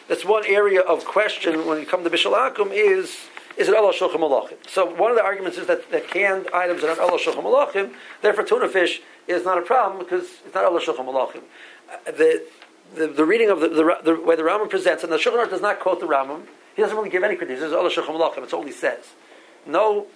[0.09, 3.17] that's one area of question when you come to Bishal Akum is
[3.57, 4.57] is it Allah Shulchan Malachim?
[4.67, 7.93] So one of the arguments is that, that canned items are not Allah Shulchan Malachim,
[8.23, 11.43] therefore tuna fish is not a problem because it's not Allah Shulchan Malachim
[12.07, 12.43] the,
[12.95, 15.51] the, the reading of the, the, the, way the Rambam presents, and the Shulchan Aruch
[15.51, 16.43] does not quote the Rambam.
[16.75, 17.71] He doesn't really give any criticism.
[17.71, 18.45] This is Allah Shulchan Malachim.
[18.45, 19.13] It's all he says.
[19.67, 20.07] No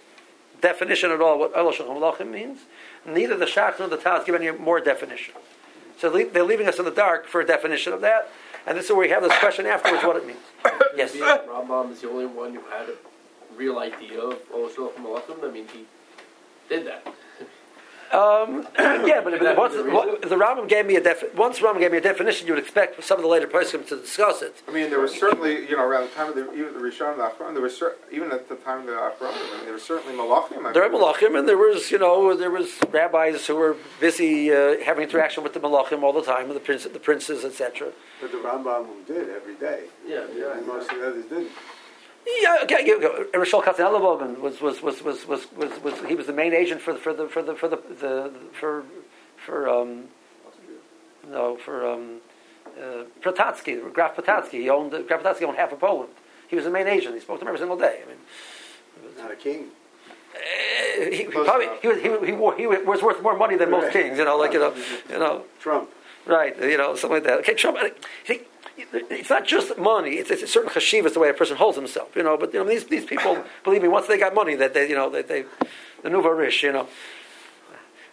[0.61, 2.61] definition at all what Allah Shulchan Malachim means.
[3.07, 5.35] Neither the Shach nor the Taz give any more definition.
[5.99, 8.29] So they're leaving us in the dark for a definition of that.
[8.67, 10.41] And this is where we have this question afterwards what it means.
[10.97, 11.15] yes.
[11.15, 12.95] Rambam is the only one who had a
[13.57, 15.49] real idea of Allah Shulchan Malachim.
[15.49, 15.85] I mean, he
[16.69, 17.07] did that.
[18.13, 19.83] Um, yeah, but, but once, the,
[20.29, 23.03] the Rambam gave me a defi- once Rambam gave me a definition, you would expect
[23.03, 24.55] some of the later persons to discuss it.
[24.69, 27.13] I mean, there was certainly, you know, around the time of the even the Rishon
[27.13, 29.65] and the Achron, there was cer- even at the time of the Achron, I mean,
[29.65, 30.73] there were certainly malachim.
[30.73, 34.77] There were malachim, and there was, you know, there was rabbis who were busy uh,
[34.85, 37.93] having interaction with the malachim all the time, with the prince, the princes, etc.
[38.21, 39.85] But the Rambam did every day.
[40.07, 40.57] Yeah, yeah.
[40.57, 41.51] And most of the others didn't.
[42.27, 42.85] Yeah, okay.
[43.35, 46.93] Rishol Katzenellenbogen was was, was was was was was he was the main agent for
[46.93, 48.85] the for the for the for the, the for
[49.37, 50.05] for um
[51.31, 52.21] no for um
[52.77, 54.61] uh, Protatsky, Graf Protatsky.
[54.61, 56.11] He owned Graf Protatsky owned half of Poland.
[56.49, 57.15] He was the main agent.
[57.15, 58.03] He spoke to him every single day.
[58.05, 58.19] I mean,
[59.19, 59.67] not a king.
[60.35, 63.93] Uh, he, he probably he was, he, he, he, was worth more money than most
[63.93, 64.19] kings.
[64.19, 64.75] You know, like you know,
[65.11, 65.45] you know.
[65.61, 65.91] Trump.
[66.27, 67.39] Right, you know, something like that.
[67.41, 67.79] Okay, Trump,
[68.27, 68.41] see,
[68.77, 70.15] it's not just money.
[70.15, 72.37] It's, it's a certain chashiv is the way a person holds himself, you know.
[72.37, 73.89] But you know, these these people believe me.
[73.89, 75.45] Once they got money, that they you know they, they
[76.03, 76.89] the nouveau riche, you know.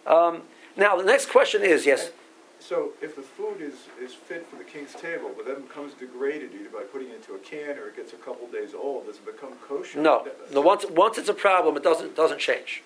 [0.06, 0.44] Um,
[0.78, 2.12] now the next question is yes.
[2.60, 6.52] So if the food is, is fit for the king's table, but then becomes degraded
[6.54, 9.18] either by putting it into a can or it gets a couple days old, does
[9.18, 10.00] it become kosher?
[10.00, 10.62] No, no.
[10.62, 12.84] Once once it's a problem, it doesn't doesn't change.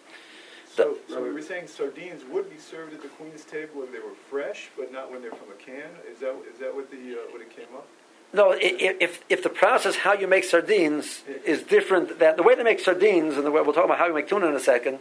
[0.78, 3.98] So, so we were saying sardines would be served at the queen's table if they
[3.98, 5.90] were fresh, but not when they're from a can.
[6.10, 7.88] Is that is that what the uh, what it came up?
[8.32, 12.62] No, if if the process how you make sardines is different, that the way they
[12.62, 15.00] make sardines, and the way we'll talk about how you make tuna in a second,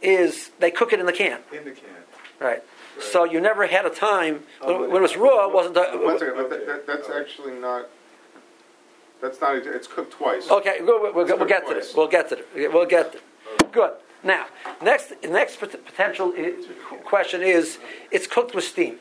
[0.00, 0.08] yeah.
[0.08, 1.40] is they cook it in the can.
[1.52, 1.84] In the can.
[2.40, 2.48] Right.
[2.48, 2.62] right.
[3.00, 5.46] So you never had a time when, when it was raw.
[5.46, 5.76] It wasn't.
[5.76, 6.56] A, One second, okay.
[6.56, 7.90] that, that, that's actually not.
[9.20, 9.56] That's not.
[9.56, 10.50] It's cooked twice.
[10.50, 11.86] Okay, we'll, we'll, we'll get twice.
[11.86, 11.96] to it.
[11.96, 12.72] We'll get to it.
[12.72, 13.72] We'll get to it.
[13.72, 13.92] Good.
[14.22, 14.46] Now,
[14.82, 16.32] next next potential
[17.04, 17.78] question is
[18.10, 18.96] it's cooked with steam.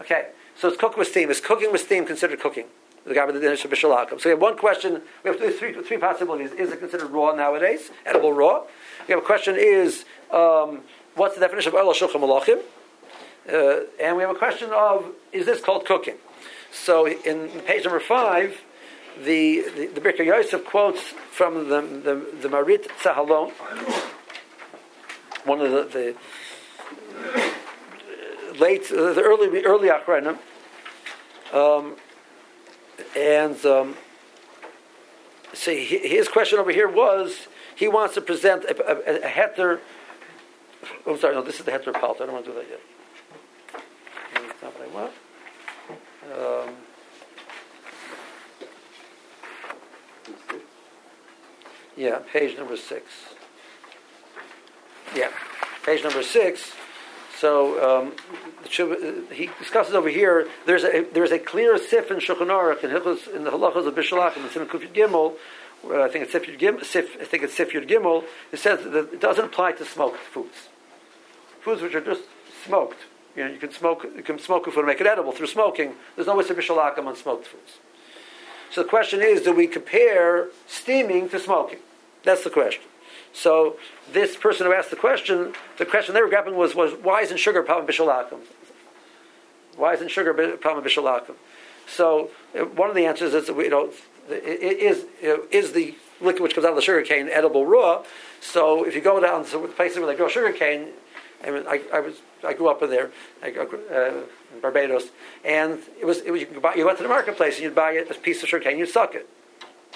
[0.00, 1.30] Okay, so it's cooked with steam.
[1.30, 2.66] Is cooking with steam considered cooking?
[3.06, 5.02] The guy with the dinner So we have one question.
[5.22, 6.52] We have three, three possibilities.
[6.52, 8.62] Is it considered raw nowadays, edible raw?
[9.06, 10.80] We have a question: Is um,
[11.14, 12.62] what's the definition of oil shulchan malachim?
[13.46, 16.16] Uh, and we have a question of: Is this called cooking?
[16.72, 18.58] So in page number five,
[19.22, 19.60] the
[19.94, 23.52] the, the Yosef quotes from the the, the Maharit Tzahalon
[25.44, 26.14] one of the,
[28.52, 30.38] the late, uh, the early, early Achrayim,
[31.52, 31.96] um,
[33.16, 33.94] and um,
[35.52, 39.80] see, his question over here was he wants to present a, a, a heter.
[41.06, 42.20] I'm sorry, no, this is the heter palt.
[42.20, 42.80] I don't want to do that yet.
[44.34, 45.12] That's not what I want.
[46.68, 46.74] Um,
[51.96, 53.04] yeah, page number six.
[55.14, 55.30] Yeah,
[55.84, 56.72] page number six.
[57.38, 58.12] So um,
[59.32, 60.48] he discusses over here.
[60.66, 62.90] There's a there's a clear sif in Shulchan Aruch in,
[63.36, 65.34] in the halachas of Bishalach in the Simon Kufid Gimel.
[65.84, 66.84] I think it's Sif Gimel.
[66.84, 68.24] Sif, I think it's Sif Yud Gimel.
[68.52, 70.68] It says that it doesn't apply to smoked foods.
[71.60, 72.22] Foods which are just
[72.64, 73.00] smoked.
[73.36, 74.04] You know, you can smoke.
[74.16, 75.94] You can smoke food and make it edible through smoking.
[76.16, 77.78] There's no Sif Bishalachim on smoked foods.
[78.70, 81.80] So the question is, do we compare steaming to smoking?
[82.22, 82.82] That's the question.
[83.34, 83.76] So
[84.12, 87.36] this person who asked the question, the question they were grappling was, was why isn't
[87.36, 88.38] sugar a problem bishalakim?
[89.76, 91.34] Why isn't sugar a problem bishalakim?
[91.86, 93.90] So uh, one of the answers is, you know,
[94.30, 95.04] is,
[95.50, 98.04] is the liquid which comes out of the sugar cane edible raw?
[98.40, 100.88] So if you go down to places where they grow sugar cane,
[101.44, 103.10] I mean, I, I was I grew up in there,
[103.42, 104.22] I, uh,
[104.54, 105.08] in Barbados,
[105.44, 107.92] and it was, it was you, buy, you went to the marketplace and you'd buy
[107.92, 109.28] a piece of sugar cane, you'd suck it.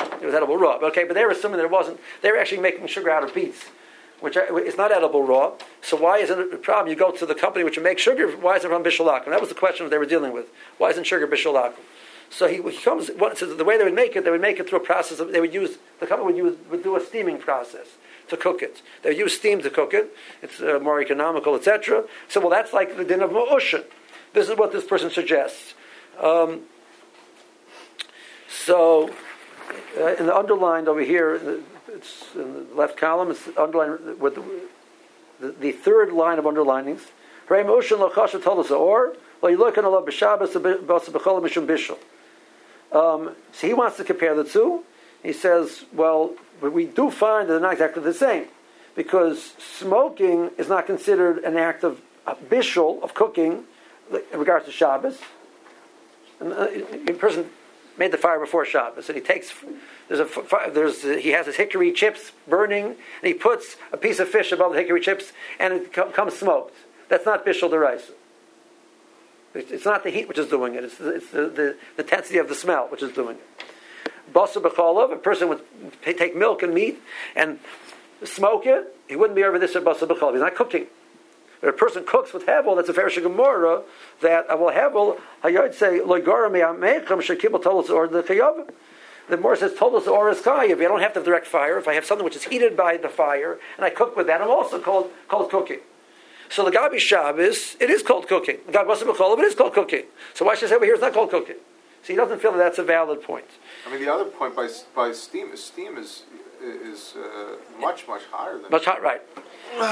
[0.01, 0.77] It was edible raw.
[0.77, 2.01] Okay, but they were assuming that it wasn't.
[2.23, 3.65] They were actually making sugar out of beets,
[4.21, 5.53] which is not edible raw.
[5.83, 6.89] So why isn't it a problem?
[6.89, 8.29] You go to the company which makes sugar.
[8.29, 9.27] Why is it from bishalakim?
[9.27, 10.47] That was the question they were dealing with.
[10.79, 11.75] Why isn't sugar bishalakim?
[12.31, 13.11] So he, he comes.
[13.35, 15.19] So the way they would make it, they would make it through a process.
[15.19, 17.87] Of, they would use the company would use would do a steaming process
[18.29, 18.83] to cook it.
[19.03, 20.15] They would use steam to cook it.
[20.43, 22.05] It's uh, more economical, etc.
[22.29, 23.85] So well, that's like the din of ma'ushin.
[24.35, 25.75] This is what this person suggests.
[26.21, 26.63] Um,
[28.49, 29.15] so
[29.99, 34.43] uh, in the underlined over here, it's in the left column, it's underlined with the,
[35.41, 37.01] the, the third line of underlinings.
[42.91, 44.85] Um, so he wants to compare the two.
[45.23, 48.47] He says, well, we do find that they're not exactly the same
[48.95, 52.01] because smoking is not considered an act of
[52.49, 53.65] bishul, of cooking,
[54.33, 55.19] in regards to Shabbos.
[56.41, 56.69] And, uh,
[57.09, 57.51] a person
[57.99, 59.53] made the fire before Shabbos, and he takes
[60.09, 64.29] there's a there's he has his hickory chips burning, and he puts a piece of
[64.29, 66.75] fish above the hickory chips, and it comes smoked.
[67.09, 68.11] That's not bishul deraisa.
[69.55, 72.39] It's not the heat which is doing it; it's the, it's the, the, the intensity
[72.39, 73.65] of the smell which is doing it.
[74.33, 75.63] Basa b'cholov, a person would
[76.03, 77.03] take milk and meat
[77.35, 77.59] and
[78.25, 78.95] smoke it.
[79.09, 80.33] He wouldn't be over this at basa b'cholov.
[80.33, 80.87] He's not cooking.
[81.61, 83.83] If a person cooks with hevel, that's a fair gemara
[84.21, 88.71] that uh, well hevel hayod say loigara me'amecham shekibel tolos or the chayavim.
[89.29, 90.77] The more says tolos or is chayiv.
[90.79, 91.79] I don't have to have direct fire.
[91.79, 94.41] If I have something which is heated by the fire and I cook with that,
[94.41, 95.81] I'm also called called cooking.
[96.51, 98.59] So the Gabi Shabbos, it is called cooking.
[98.67, 100.05] The Gabi B'cholim, it is called cooking.
[100.33, 101.57] So why should I say over here it's not called cooking?
[102.03, 103.45] So he doesn't feel that that's a valid point.
[103.87, 106.23] I mean, the other point by by steam is steam is
[106.63, 109.21] is uh, much much higher than much hot, right?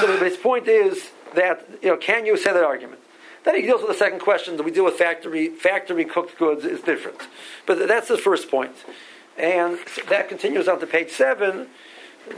[0.00, 3.00] so his point is that you know, can you say that argument?
[3.44, 6.64] Then he deals with the second question that we deal with factory factory cooked goods
[6.64, 7.28] is different,
[7.66, 8.72] but that's the first point.
[9.38, 11.68] and that continues on to page seven,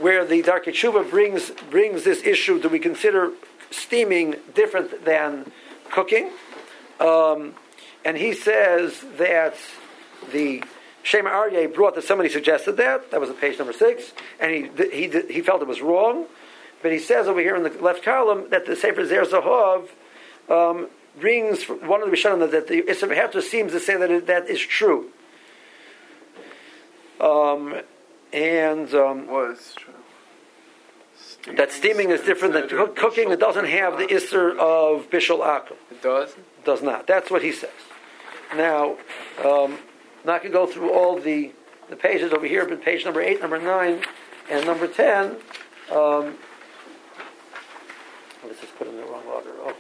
[0.01, 3.33] where the Darkei Teshuva brings brings this issue: Do we consider
[3.71, 5.51] steaming different than
[5.91, 6.31] cooking?
[7.01, 7.55] Um,
[8.05, 9.55] and he says that
[10.33, 10.63] the
[11.03, 13.11] Shema Aryeh brought that somebody suggested that.
[13.11, 16.27] That was page number six, and he he he felt it was wrong.
[16.83, 19.89] But he says over here in the left column that the Sefer Zer Zahov
[20.49, 20.89] um,
[21.19, 24.49] brings one of the Rishonim that the Isser Heter seems to say that it, that
[24.49, 25.11] is true.
[27.21, 27.81] Um,
[28.33, 29.95] and um, was true.
[31.17, 33.33] Steaming that steaming is different than cook, cooking.
[33.33, 35.77] It doesn't have the Isser of Bishul Akum.
[35.91, 36.35] It does?
[36.65, 37.07] Does not.
[37.07, 37.71] That's what he says.
[38.55, 38.97] Now,
[39.45, 39.79] um,
[40.25, 41.53] not going to go through all the,
[41.91, 44.03] the pages over here, but page number 8, number 9,
[44.51, 45.37] and number 10.
[45.91, 46.37] Um,
[48.61, 49.51] just put in the wrong order.
[49.61, 49.75] Oh,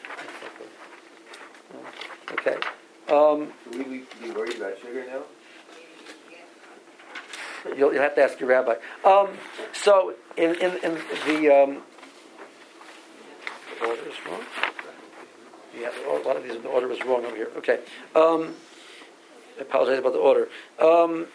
[2.32, 2.56] okay.
[3.08, 5.22] Um, Should we be worried about sugar now?
[7.76, 8.74] You'll, you'll, have to ask your rabbi.
[9.04, 9.30] Um,
[9.72, 11.82] so, in, in, in the, um,
[13.80, 14.42] order is wrong.
[15.78, 17.50] Yeah, a lot of these, the order is wrong over here.
[17.56, 17.80] Okay.
[18.14, 18.54] Um,
[19.58, 20.48] I apologize about the order.
[20.78, 21.26] Um,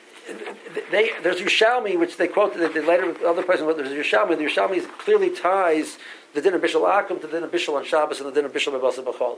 [0.91, 3.65] they, there's Yerushalmi, which they quote the, the later with other person.
[3.65, 4.37] What there's Yerushalmi.
[4.37, 5.97] The Yerushalmi clearly ties
[6.33, 9.03] the din of Akum to the din of on Shabbos and the din of Bebasa
[9.03, 9.37] B'chol.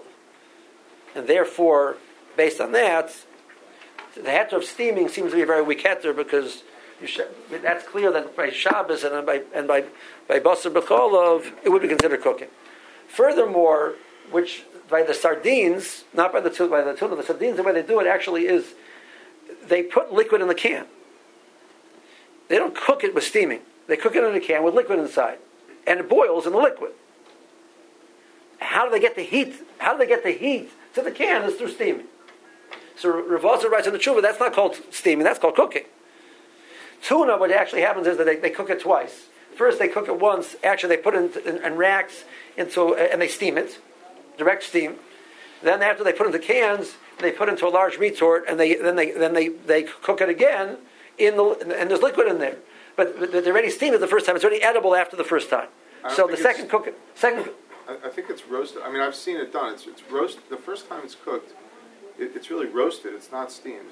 [1.14, 1.98] And therefore,
[2.36, 3.16] based on that,
[4.16, 6.64] the heter of steaming seems to be a very weak heter because
[7.62, 9.86] that's clear that by Shabbos and by and by
[10.28, 12.48] by Basar B'cholov it would be considered cooking.
[13.08, 13.96] Furthermore,
[14.32, 17.82] which by the sardines, not by the by the tuna, the sardines, the way they
[17.82, 18.74] do it actually is
[19.68, 20.86] they put liquid in the can.
[22.48, 23.62] They don't cook it with steaming.
[23.88, 25.40] They cook it in a can with liquid inside,
[25.88, 26.92] and it boils in the liquid.
[28.60, 29.56] How do they get the heat?
[29.78, 31.44] How do they get the heat to the can?
[31.44, 32.08] Is through steaming.
[32.98, 35.84] So Ravasa writes in the Tshuva, that's not called steaming, that's called cooking.
[37.02, 39.28] Tuna, what actually happens is that they, they cook it twice.
[39.56, 40.56] First, they cook it once.
[40.64, 42.24] Actually, they put it in, in, in racks
[42.58, 43.80] into, uh, and they steam it,
[44.38, 44.96] direct steam.
[45.62, 48.60] Then, after they put it into cans, they put it into a large retort, and
[48.60, 50.78] they then they then they, they cook it again
[51.18, 52.58] in the and there's liquid in there.
[52.96, 54.36] But, but they already steamed the first time.
[54.36, 55.68] It's already edible after the first time.
[56.16, 57.50] So the second cook, second.
[57.88, 58.84] I, I think it's roasted.
[58.84, 59.74] I mean, I've seen it done.
[59.74, 60.44] It's it's roasted.
[60.50, 61.54] The first time it's cooked,
[62.20, 63.14] it, it's really roasted.
[63.14, 63.90] It's not steamed.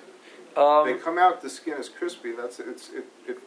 [0.56, 1.42] Um, they come out.
[1.42, 2.32] The skin is crispy.
[2.32, 3.40] That's it's it, it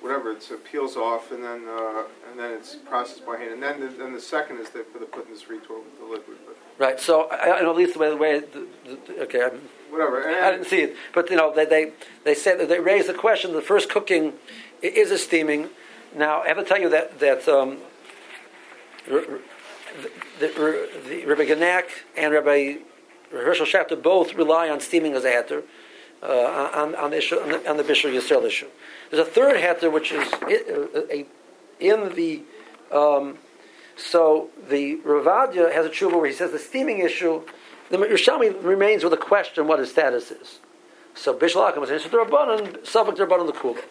[0.00, 0.32] whatever.
[0.32, 3.52] It's, it peels off, and then uh, and then it's processed by hand.
[3.54, 5.98] And then the, then the second is they put, they put in this retort with
[5.98, 6.38] the liquid.
[6.46, 7.00] But right.
[7.00, 9.42] So I, I know at least the way the way the, the, okay.
[9.44, 10.22] I'm, whatever.
[10.22, 11.92] And, I didn't see it, but you know they they
[12.24, 13.52] they said that they raised the question.
[13.52, 14.34] The first cooking
[14.82, 15.70] is a steaming.
[16.14, 17.48] Now I have to tell you that that.
[17.48, 17.78] Um,
[19.06, 19.40] the,
[20.40, 21.84] the, the, Rabbi Genack
[22.16, 22.78] and Rabbi
[23.32, 25.62] Hershel Schachter both rely on steaming as a heter
[26.22, 28.66] uh, on, on, the issue, on the, Bishul Yisrael issue.
[29.10, 31.26] There's a third heter which is a,
[31.78, 32.42] in the
[32.90, 33.38] um,
[33.96, 37.42] so the Ravadia has a tshuva where he says the steaming issue.
[37.90, 40.58] The Yerushalmi remains with a question what his status is.
[41.14, 43.82] So Bishul Akum is answered the Rabbanon, Suffolk the Rabbanon the Kula.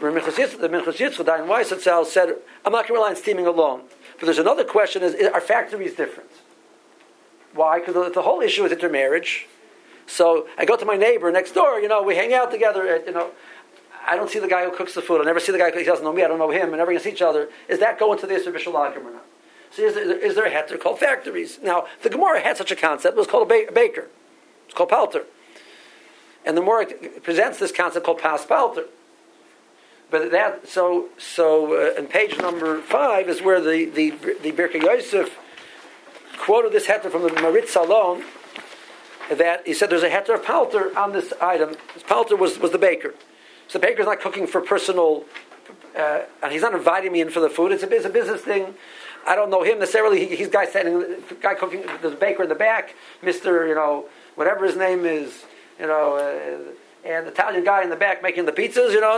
[0.00, 1.68] The Minchas Yitzchak, Dayan Weiss
[2.12, 3.82] said, I'm not going to rely on steaming alone.
[4.18, 6.30] But there's another question: Is are factories different?
[7.54, 7.80] Why?
[7.80, 9.46] Because the, the, whole issue is intermarriage.
[10.08, 11.78] So I go to my neighbor next door.
[11.78, 12.88] You know, we hang out together.
[12.88, 13.30] At, you know,
[14.06, 15.20] I don't see the guy who cooks the food.
[15.20, 16.24] I never see the guy who doesn't know me.
[16.24, 16.68] I don't know him.
[16.68, 17.48] And never going to see each other.
[17.68, 19.24] Is that going to the Yisra Bishul or not?
[19.70, 21.58] So is there, is there a heter called factories?
[21.62, 23.16] Now the Gemara had such a concept.
[23.16, 24.08] It was called a, ba- baker.
[24.64, 25.24] It's called palter.
[26.46, 26.86] And the Gemara
[27.22, 28.86] presents this concept called pas palter.
[30.10, 34.10] But that so so uh, in page number five is where the the
[34.42, 35.36] the Birkei Yosef
[36.38, 38.24] quoted this heter from the Maharit Tzahalon
[39.30, 41.76] that he said there's a heter of palter on this item.
[42.06, 43.14] Palter was was the baker.
[43.68, 45.24] So the baker's not cooking for personal,
[45.96, 47.72] uh, and he's not inviting me in for the food.
[47.72, 48.74] It's a, it's a business thing.
[49.26, 50.26] I don't know him necessarily.
[50.26, 51.84] He, he's guy standing, guy cooking.
[52.00, 53.66] There's a baker in the back, Mister.
[53.66, 55.44] You know, whatever his name is.
[55.78, 56.16] You know.
[56.16, 56.72] Uh,
[57.04, 59.12] and Italian guy in the back making the pizzas, you know,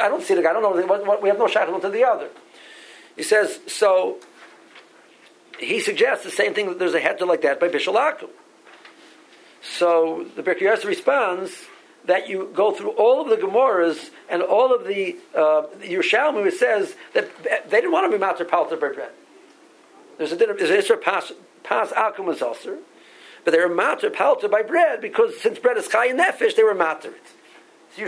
[0.00, 0.50] I don't see the guy.
[0.50, 1.18] I don't know.
[1.22, 2.28] We have no shaykhs to the other.
[3.14, 4.16] He says, so
[5.60, 8.30] he suggests the same thing that there's a heter like that by Bishul Akum.
[9.72, 11.52] So the Birkei responds
[12.06, 16.94] that you go through all of the Gemaras and all of the uh, Yerushalmi, says
[17.14, 17.28] that
[17.68, 19.10] they didn't want to be matter palter bread.
[20.18, 22.78] There's a there's an Isra pas, pas was also
[23.46, 26.64] but they were matter palter by bread because since bread is chai and nefesh, they
[26.64, 27.22] were matter it.
[27.94, 28.02] So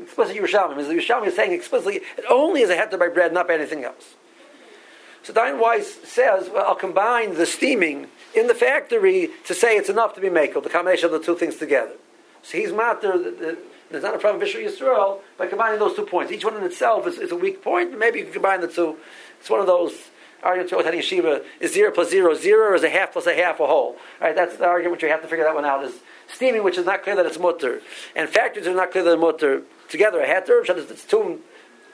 [0.00, 0.76] explicit Yerushalmi.
[0.76, 3.82] The Yerushalmi is saying explicitly it only is a heter by bread, not by anything
[3.82, 4.14] else.
[5.24, 9.88] So Dayan Weiss says, well, I'll combine the steaming in the factory to say it's
[9.88, 11.94] enough to be makel, the combination of the two things together.
[12.42, 13.58] So he's matter, the, the,
[13.90, 16.32] there's not a problem with Yisrael by combining those two points.
[16.32, 18.96] Each one in itself is, is, a weak point, maybe you can combine the two.
[19.40, 19.92] It's one of those
[20.42, 23.60] argument to Otani Yeshiva is zero plus zero zero, is a half plus a half
[23.60, 23.92] a whole?
[23.92, 25.84] All right, that's the argument which you have to figure that one out.
[25.84, 25.94] Is
[26.28, 27.80] steaming, which is not clear that it's mutter,
[28.14, 30.20] and factors are not clear that it's mutter together.
[30.20, 31.40] A heter, it's two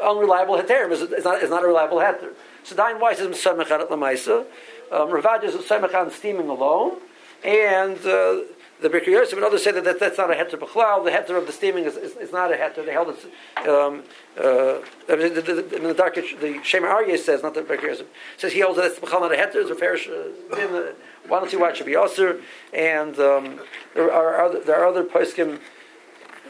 [0.03, 2.33] unreliable heterim, is, not, is not a reliable heter.
[2.65, 4.47] So Dayan Weiss is Samechan at Lamaisa.
[4.91, 6.99] Um, Ravad is Samechan steaming alone,
[7.45, 8.43] and uh,
[8.81, 11.05] the Birkei Yosef and others say that, that that's not a heter b'chlal.
[11.05, 12.85] The heter of the steaming is, is, is not a heter.
[12.85, 13.69] They held it.
[13.69, 14.03] Um,
[14.37, 18.53] uh, the, the, the, the, the, the Shema Aryeh says, not the Birkei Yosef, says
[18.53, 19.57] he holds that it's b'chal not a heter.
[19.57, 19.95] It's a fair.
[19.95, 20.93] Uh,
[21.29, 22.41] why don't you watch it be osir?
[22.73, 23.61] And um,
[23.95, 25.61] there are other, there are other poskim.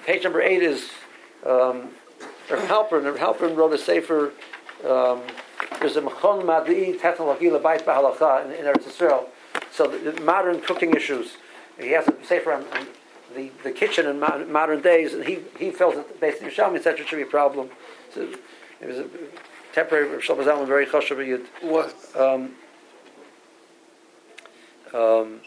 [0.06, 0.90] Page number eight is
[1.44, 1.90] um,
[2.48, 3.16] Halpern.
[3.18, 4.32] Halpern wrote a sefer.
[4.84, 5.22] Um,
[5.80, 9.26] there's a Mechon Madi Technology Labait Bahalacha in, in Eretz Yisrael.
[9.72, 11.36] So the, the modern cooking issues
[11.78, 12.86] he has a sefer on, on
[13.34, 16.76] the, the kitchen in mo- modern days, and he, he felt that based on Yerushalmi,
[16.76, 17.70] etc., should be a problem.
[18.14, 18.28] So
[18.80, 19.06] it was a
[19.72, 20.86] temporary Shlomo Zalman, very
[21.62, 21.94] What?
[22.16, 22.54] um,
[24.92, 25.40] um,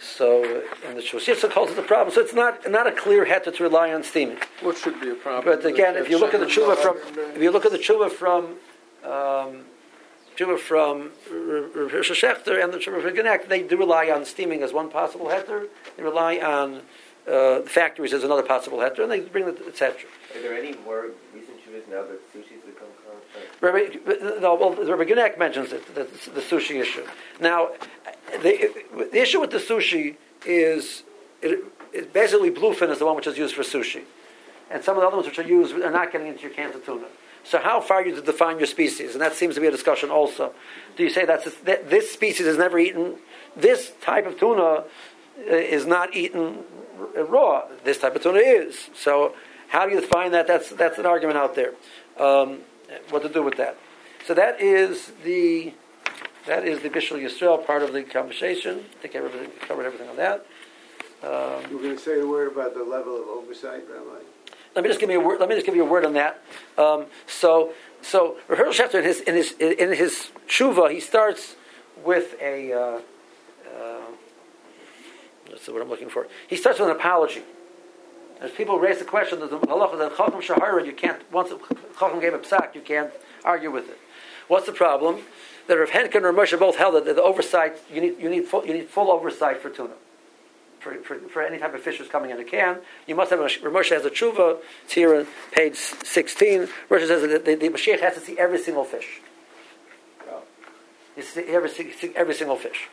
[0.00, 2.14] so, and the Shositza calls it the problem.
[2.14, 4.38] So it's not not a clear head to rely on steaming.
[4.60, 5.44] What should be a problem?
[5.44, 6.96] But again, if you look at the tshuva from,
[7.34, 8.56] if you look at the tshuva from,
[9.04, 9.64] um,
[10.36, 14.72] tshuva from Rosh Schachter and the tshuva from Genack, they do rely on steaming as
[14.72, 15.68] one possible heter.
[15.96, 16.82] They rely on
[17.30, 20.08] uh, factories as another possible heter, and they bring the etc.
[20.34, 22.61] Are there any more recent tshuvas now that sushi's become common?
[23.60, 23.96] Rabbi,
[24.40, 27.06] no, well, Rabbi Genack mentions it, the, the sushi issue.
[27.40, 27.70] Now,
[28.42, 28.70] the,
[29.12, 31.04] the issue with the sushi is
[31.40, 34.02] it, it basically bluefin is the one which is used for sushi,
[34.70, 36.74] and some of the other ones which are used are not getting into your cans
[36.74, 37.06] of tuna.
[37.44, 40.10] So how far you to define your species, and that seems to be a discussion
[40.10, 40.52] also.
[40.96, 43.16] Do you say that's that this species is never eaten?
[43.56, 44.84] This type of tuna uh,
[45.38, 46.58] is not eaten
[47.16, 47.64] raw.
[47.84, 48.90] This type of tuna is.
[48.94, 49.34] So
[49.68, 50.46] how do you define that?
[50.46, 51.72] That's that's an argument out there.
[52.18, 52.60] Um,
[53.10, 53.76] what to do with that?
[54.26, 55.74] So that is the
[56.46, 58.84] that is the Bishul Yisrael part of the conversation.
[58.98, 60.46] I think everything covered everything on that.
[61.22, 64.24] Um, You're going to say a word about the level of oversight, Rabbi.
[64.74, 65.38] Let me just give you a word.
[65.38, 66.42] Let me just give you a word on that.
[66.76, 71.56] Um, so, so Hershel Schachter in his in his in his tshuva, he starts
[72.04, 72.72] with a.
[72.72, 74.00] Uh, uh,
[75.48, 76.26] that's what I'm looking for.
[76.48, 77.42] He starts with an apology.
[78.42, 81.50] As people raise the question, the halacha that chacham shahara, you can't once
[81.98, 83.12] chacham gave a psak, you can't
[83.44, 83.98] argue with it.
[84.48, 85.20] What's the problem?
[85.68, 88.66] That Rav Henkin and Moshe both held that the oversight you need you need full,
[88.66, 89.94] you need full oversight for tuna
[90.80, 92.78] for, for, for any type of fish that's coming in a can.
[93.06, 94.58] You must have a Moshe has a tshuva.
[94.84, 96.68] It's here on page sixteen.
[96.90, 99.20] Moshe says that the, the Mashgiach has to see every single fish.
[101.16, 102.88] You see every, see every single fish.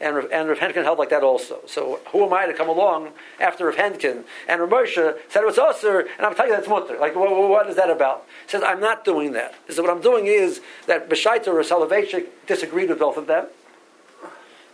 [0.00, 1.60] And and Rav Henkin held like that also.
[1.66, 4.24] So who am I to come along after Rav Henkin?
[4.46, 6.98] And Rav Moshe said it was usher, and I'm telling you that's mutter.
[6.98, 8.26] Like, what, what is that about?
[8.44, 9.54] He says, I'm not doing that.
[9.66, 13.46] He said, what I'm doing is that Beshaita or Soloveitchik disagreed with both of them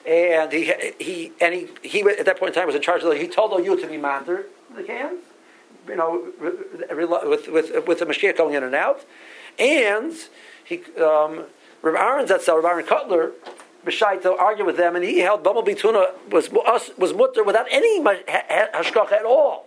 [0.07, 3.11] and he he and he, he at that point in time was in charge of
[3.11, 5.20] the, he told you to be matter the cans
[5.89, 9.05] you know with with with the Mashgiach going in and out
[9.59, 10.12] and
[10.64, 11.45] he um,
[11.83, 13.33] Rav Aaron Zatzel Rav Aaron Kotler
[13.85, 17.66] B'shai to argue with them and he held Bumble Bee tuna was was mutter without
[17.70, 19.66] any hashgacha at all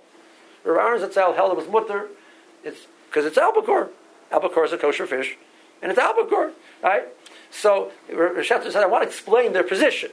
[0.63, 2.07] Rav Aaron Zatzel held it was mutter
[2.63, 3.89] it's because it's albacore
[4.31, 5.37] albacore is a kosher fish
[5.81, 6.51] and it's albacore
[6.83, 7.03] right
[7.51, 10.11] so Rav said I want to explain their position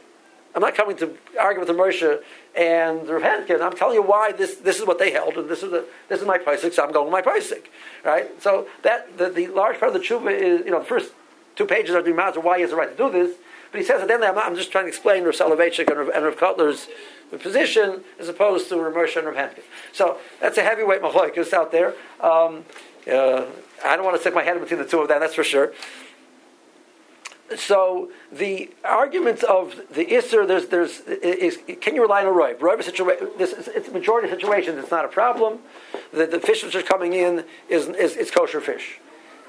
[0.54, 2.20] I'm not coming to argue with the Moshe
[2.54, 3.62] and the Henkin.
[3.62, 6.20] I'm telling you why this, this is what they held, and this is the, this
[6.20, 7.62] is my psak, so I'm going with my psak.
[8.04, 8.30] Right?
[8.42, 11.12] So that the, the large part of the tshuva is, you know, the first
[11.56, 13.36] two pages are the matter why he has the right to do this.
[13.72, 15.88] But he says at the end, I'm, not, I'm just trying to explain Rav Soloveitchik
[15.88, 16.88] and Rav, and Rav Kotler's
[17.40, 19.64] position as opposed to Rav Moshe and Rav Henkin.
[19.92, 21.94] So that's a heavyweight machlokes out there.
[22.20, 22.64] Um,
[23.10, 23.46] uh,
[23.84, 25.72] I don't want to stick my head between the two of them, that's for sure
[27.56, 32.58] so the arguments of the Isser, there's, there's, is, can you rely on a Roiv?
[32.58, 35.58] Roiv situa- this is, it's majority of situations, it's not a problem.
[36.12, 39.00] The, the fish which is coming in is, is, is kosher fish.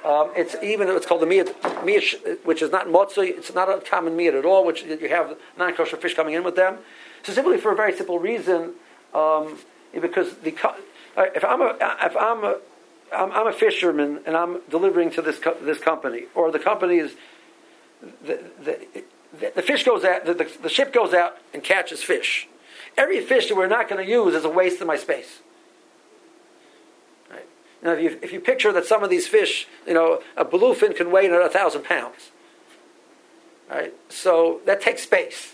[0.06, 3.30] Um, it's even it's called the miyat, which is not motzui.
[3.38, 4.66] It's not a common miyat at all.
[4.66, 6.80] Which you have non-kosher fish coming in with them.
[7.24, 8.74] So simply for a very simple reason,
[9.14, 9.58] um,
[9.94, 10.56] because the
[11.18, 12.58] if I'm a if I'm a
[13.14, 16.98] I'm, I'm a fisherman and I'm delivering to this co- this company, or the company
[16.98, 17.16] is
[18.02, 22.48] the, the, the, fish goes out, the, the, the, ship goes out and catches fish.
[22.98, 25.40] Every fish that we're not going to use is a waste of my space.
[27.84, 27.92] Right?
[27.92, 30.96] Now, if you, if you picture that some of these fish, you know, a bluefin
[30.96, 32.32] can weigh a thousand pounds.
[33.70, 33.94] Right?
[34.10, 35.54] So that takes space.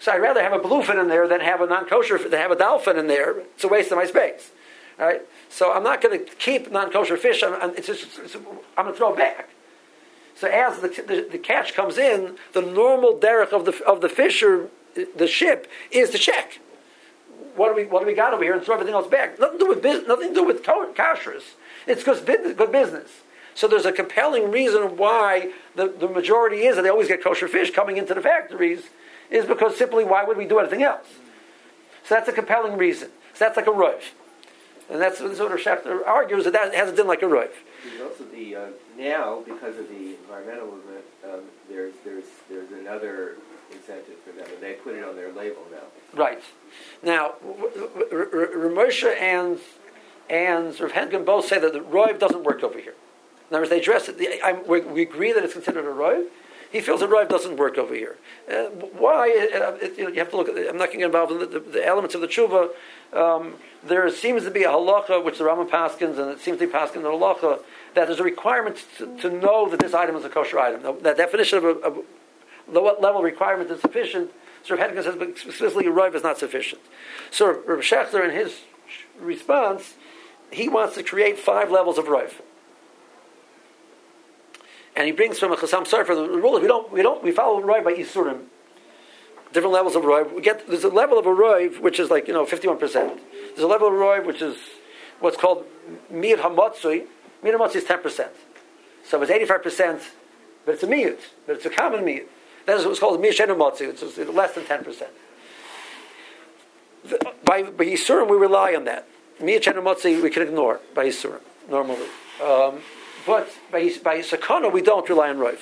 [0.00, 2.56] So I'd rather have a bluefin in there than have a non-kosher, than have a
[2.56, 3.40] dolphin in there.
[3.40, 4.50] It's a waste of my space.
[4.98, 5.22] Right?
[5.48, 7.42] So I'm not going to keep non-kosher fish.
[7.42, 9.50] I'm, I'm, I'm going to throw it back.
[10.34, 14.08] So as the, the, the, catch comes in, the normal derech of the of the
[14.08, 16.60] fisher, the ship, is to check.
[17.58, 19.38] What do we what do we got over here and throw everything else back?
[19.40, 21.42] Nothing to do with business, nothing to do with kashrus.
[21.86, 23.10] It's good business, good business.
[23.54, 27.48] So there's a compelling reason why the, the majority is that they always get kosher
[27.48, 28.84] fish coming into the factories,
[29.30, 31.08] is because simply why would we do anything else?
[32.04, 33.08] So that's a compelling reason.
[33.34, 34.02] So that's like a roiv.
[34.88, 37.50] And that's what Rav Schachter argues that that hasn't been like a roiv.
[37.84, 43.34] There's also the uh, now because of the environmental movement, um, there's there's there's another
[43.72, 45.88] incentive for them, and they put it on their label now.
[46.14, 46.42] Right.
[47.02, 49.58] Now, Ramosha and
[50.30, 52.94] and Rav Henkin both say that the roiv doesn't work over here.
[53.50, 54.68] In other words, they address it.
[54.68, 56.26] we, we agree that it's considered a roiv.
[56.70, 58.16] He feels a roiv doesn't work over here.
[58.50, 58.66] Uh,
[58.98, 59.30] why?
[59.30, 60.54] Uh, it, you, know, you, have to look at.
[60.54, 62.68] The, I'm not getting involved in the, the, the elements of the tshuva.
[63.14, 66.66] Um, there seems to be a halacha which the Rama paskins, and it seems to
[66.66, 67.60] be paskin the halacha
[67.94, 70.82] that there's a requirement to, to, know that this item is a kosher item.
[70.82, 71.90] Now, that definition of, a,
[72.78, 74.30] what level requirement is sufficient.
[74.70, 76.82] Rav Henkin says, but specifically a is not sufficient.
[77.30, 78.60] So Rav Schachter, in his
[79.18, 79.94] response,
[80.50, 82.32] he wants to create five levels of roiv
[84.98, 87.60] and he brings from a Chasam Sofer The rule we don't we don't we follow
[87.60, 88.46] roy by isurim.
[89.52, 90.24] Different levels of roy.
[90.24, 93.20] We get there's a level of a which is like you know fifty one percent.
[93.50, 94.56] There's a level of roy which is
[95.20, 95.64] what's called
[96.10, 97.06] mir hamatzui.
[97.44, 98.32] Mir hamatzui is ten percent.
[99.04, 100.02] So it's eighty five percent,
[100.66, 102.26] but it's a miyut, but it's a common miyut.
[102.68, 103.88] That is what's called mir shenamatzu.
[104.02, 105.10] It's less than ten percent.
[107.42, 109.08] By by yisurim we rely on that.
[109.40, 111.40] Mir shenamatzu we can ignore by yisurim
[111.70, 112.04] normally.
[112.44, 112.80] Um,
[113.26, 115.60] but by, by Sakana, we don't rely on Roiv.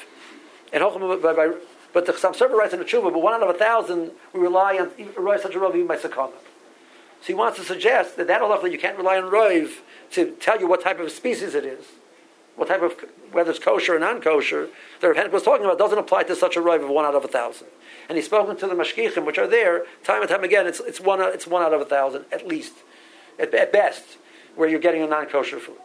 [0.73, 0.83] And
[1.23, 1.53] by, by,
[1.93, 4.41] but the Chassam Sofer writes in the Tshuva, but one out of a thousand, we
[4.41, 6.33] rely on Roiv such a Roiv even by Sakana.
[7.21, 9.79] So he wants to suggest that that halacha you can't rely on Roiv
[10.13, 11.87] to tell you what type of species it is,
[12.57, 12.95] what type of
[13.33, 14.69] whether it's kosher or non-kosher.
[15.01, 17.25] The Rav was talking about doesn't apply to such a Roiv of one out of
[17.25, 17.69] a thousand.
[18.09, 20.67] And he's spoken to the mashgichim, which are there time and time again.
[20.67, 22.75] It's, it's one it's one out of a thousand at least,
[23.39, 24.19] at, at best,
[24.55, 25.77] where you're getting a non-kosher food.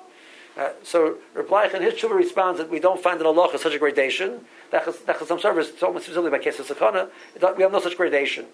[0.58, 3.80] Uh, so Rabbi in his tshuva responds that we don't find in Allah such a
[3.80, 4.42] gradation.
[4.72, 4.86] That
[5.26, 7.10] some service, almost specifically by case of sakana,
[7.56, 8.46] we have no such gradation.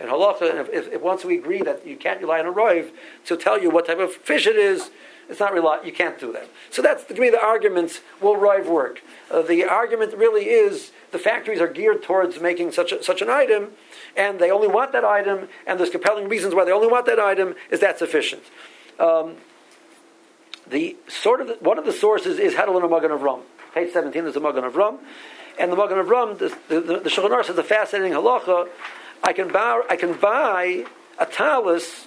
[0.00, 2.90] In halacha, if, if, if, once we agree that you can't rely on a roiv
[3.26, 4.90] to tell you what type of fish it is,
[5.28, 6.48] it's not rely, you can't do that.
[6.70, 8.00] So that's to me the arguments.
[8.20, 9.02] Will roiv work?
[9.30, 13.30] Uh, the argument really is the factories are geared towards making such a, such an
[13.30, 13.72] item,
[14.16, 17.18] and they only want that item, and there's compelling reasons why they only want that
[17.18, 17.54] item.
[17.70, 18.42] Is that sufficient?
[18.98, 19.36] Um,
[20.66, 23.42] the sort of the, one of the sources is Hedel and Magen Avram.
[23.74, 24.98] Page seventeen is the of Avram,
[25.58, 26.38] and the Magen Avram.
[26.38, 28.68] The the, the, the Shulchan Aruch says a fascinating halacha.
[29.22, 30.84] I can buy I can buy
[31.18, 32.06] a talus.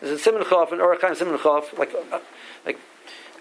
[0.00, 2.20] This is Simon Chaf and Orach Chaim Simon Chaf, like uh,
[2.64, 2.78] like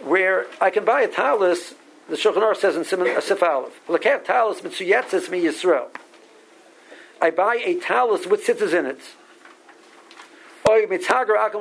[0.02, 1.76] where I can buy a talus.
[2.10, 5.90] The Shulchan Aruch says in Simon Asif Aleph, "Lekach talus mitzuyetzes mi Yisrael."
[7.22, 9.00] I buy a talus with sitters in it.
[10.68, 10.86] Or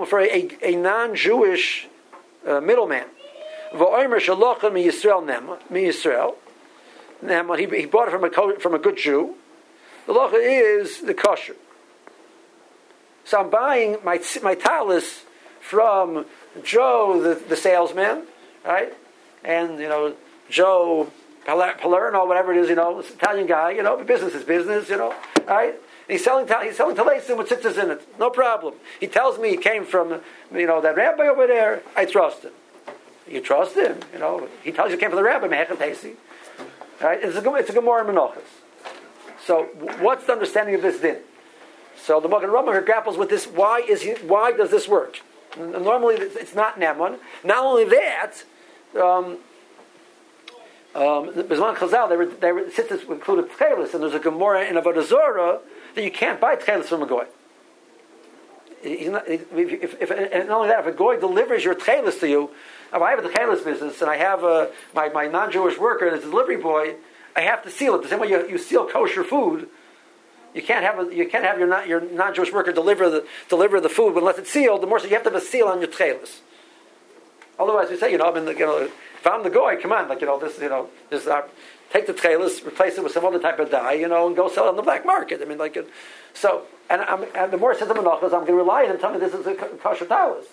[0.07, 1.89] for a, a non-Jewish
[2.47, 3.07] uh, middleman.
[3.75, 6.37] V'omer shalochem mi Yisrael nema mi Yisrael.
[7.23, 9.35] Nema he, he bought it from a from a good Jew.
[10.07, 11.57] The locha is the kosher.
[13.27, 15.25] So I'm buying my my talus
[15.61, 16.25] from
[16.63, 18.23] Joe, the, the salesman,
[18.65, 18.95] right?
[19.45, 20.15] And you know
[20.49, 21.11] Joe
[21.45, 25.15] Palermo, whatever it is, you know, Italian guy, you know, business is business, you know,
[25.47, 25.75] right?
[26.09, 28.19] he's selling he's selling talasim with tzitzis in it.
[28.19, 28.75] No problem.
[29.01, 30.21] He tells me he came from
[30.53, 31.83] you know that rabbi over there.
[31.97, 32.53] I trust him.
[33.29, 33.99] You trust him.
[34.13, 36.15] You know he tells you he came from the rabbi Mehechatesi.
[37.01, 37.19] Right?
[37.23, 38.43] It's a it's a Gemara Menachos.
[39.45, 39.65] So
[40.01, 41.19] what's the understanding of this din?
[41.99, 43.47] So the Magen Avram grapples with this.
[43.47, 44.13] Why is he?
[44.27, 45.21] Why does this work?
[45.59, 47.19] Normally it's not Neman.
[47.45, 48.33] Not only that.
[48.95, 49.39] Um,
[50.95, 55.07] um, Bizman Chazal, they were, they it's included Tchelis, and there's a Gemara in Avodah
[55.07, 55.61] Zorah
[55.95, 57.27] that you can't buy tchelis from a goy.
[58.85, 62.51] Not, if, if, and not only that, if a goy delivers your tchelis to you,
[62.95, 66.23] if I have a tchelis business and I have a, my, my non-Jewish worker as
[66.23, 66.95] a delivery boy,
[67.35, 68.03] I have to seal it.
[68.03, 69.69] The same way you, you seal kosher food,
[70.57, 73.81] you can't have a, you can't have your non, your non-Jewish worker deliver the deliver
[73.81, 74.83] the food unless it's sealed.
[74.83, 76.39] The more so you have to have a seal on your tchelis.
[77.59, 80.09] Otherwise, we say, you know, I mean, you know, if I'm the guy, come on,
[80.09, 81.27] like you know, this, you know, this.
[81.27, 81.43] Uh,
[81.93, 84.49] take the trailers, replace it with some other type of dye, you know, and go
[84.49, 85.41] sell it on the black market.
[85.41, 85.79] I mean, like,
[86.35, 89.13] so, and, I'm, and the more says the menachos, I'm going to rely on him.
[89.13, 90.47] Me this is a kosher talis,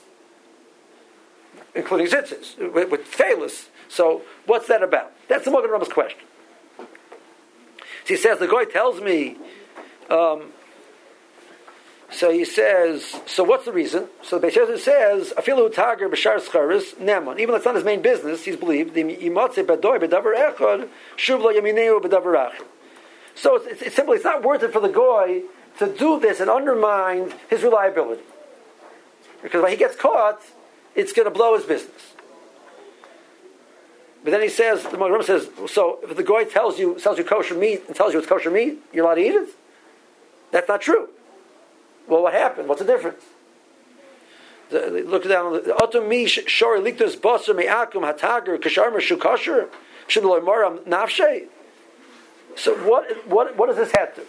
[1.76, 3.70] including zitzes with, with trailers.
[3.90, 5.12] So, what's that about?
[5.28, 6.20] That's the Magen Avram's question.
[6.78, 6.86] So
[8.06, 9.38] he says the guy tells me.
[10.14, 10.54] Um,
[12.14, 14.08] So he says, so what's the reason?
[14.22, 17.40] So the Beis says, afilu tager b'shar scharis neman.
[17.40, 18.94] Even though it's not his main business, he's believed.
[18.94, 22.54] The imotze bedoy bedavar echad shuv lo yamineu bedavar
[23.34, 25.42] So it's, it's, it's simply it's not worth it for the goy
[25.80, 28.22] to do this and undermine his reliability,
[29.42, 30.40] because when he gets caught,
[30.94, 32.14] it's going to blow his business.
[34.24, 37.24] But then he says, the Magram says, so if the goy tells you sells you
[37.24, 39.50] kosher meat and tells you it's kosher meat, you're allowed to eat it.
[40.54, 41.10] That's not true.
[42.08, 42.70] Well, what happened?
[42.70, 43.24] What's the difference?
[44.70, 45.60] The, look down.
[45.62, 49.68] Otum mi shori liktus basar me'akum hatager kasharmer shukasher
[50.08, 51.48] shemloy maram nafshe.
[52.56, 54.22] So what, what, what does this have to?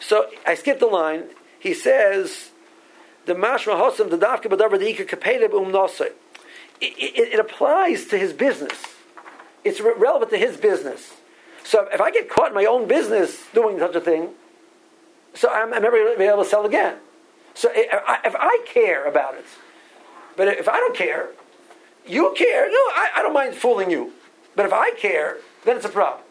[0.00, 1.24] So I skipped the line.
[1.60, 2.50] He says,
[3.26, 6.12] the mashma hosam the dafka b'davar the ika um nosei.
[6.80, 8.82] It applies to his business.
[9.64, 11.12] It's re- relevant to his business.
[11.62, 14.30] So if I get caught in my own business doing such a thing,
[15.34, 16.96] so I'm, I'm never going to be able to sell again.
[17.54, 19.44] So if I, if I care about it,
[20.36, 21.28] but if I don't care,
[22.06, 22.68] you care.
[22.68, 24.12] No, I, I don't mind fooling you.
[24.56, 26.22] But if I care, then it's a problem,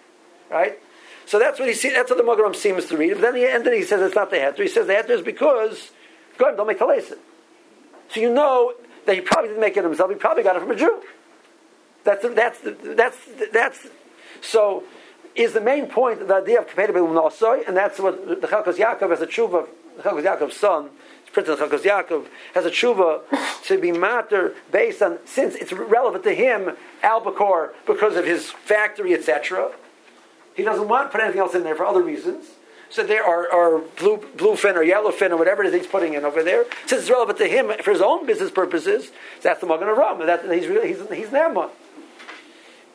[0.49, 0.79] right?
[1.25, 1.89] So that's what he see.
[1.89, 3.13] That's what the Mogaram seems to read.
[3.13, 4.59] But then he, and then he says it's not the heter.
[4.59, 5.91] He says the heter is because
[6.37, 7.17] God don't make talesa.
[8.09, 8.73] So you know
[9.05, 10.09] that he probably didn't make it himself.
[10.09, 11.01] He probably got it from a Jew.
[12.03, 13.17] That's that's that's
[13.51, 13.87] that's
[14.41, 14.83] so
[15.35, 18.75] is the main point the idea of compatibility with Nasoy, and that's what the Chalkos
[18.75, 19.67] Yaakov has a tshuva,
[19.97, 20.89] the Chalkos Yaakov's son,
[21.33, 23.21] Prince of Chalkos Yaakov, has a tshuva
[23.65, 29.13] to be matter based on, since it's relevant to him, albacore, because of his factory,
[29.13, 29.71] etc.
[30.55, 32.45] He doesn't want to put anything else in there for other reasons.
[32.91, 36.23] So there are, are blue, bluefin or yellowfin or whatever it is he's putting in
[36.23, 36.65] over there.
[36.85, 39.11] Since it's relevant to him for his own business purposes,
[39.41, 40.23] that's the Magen Avraham.
[40.27, 41.69] That, he's, he's, he's Naaman.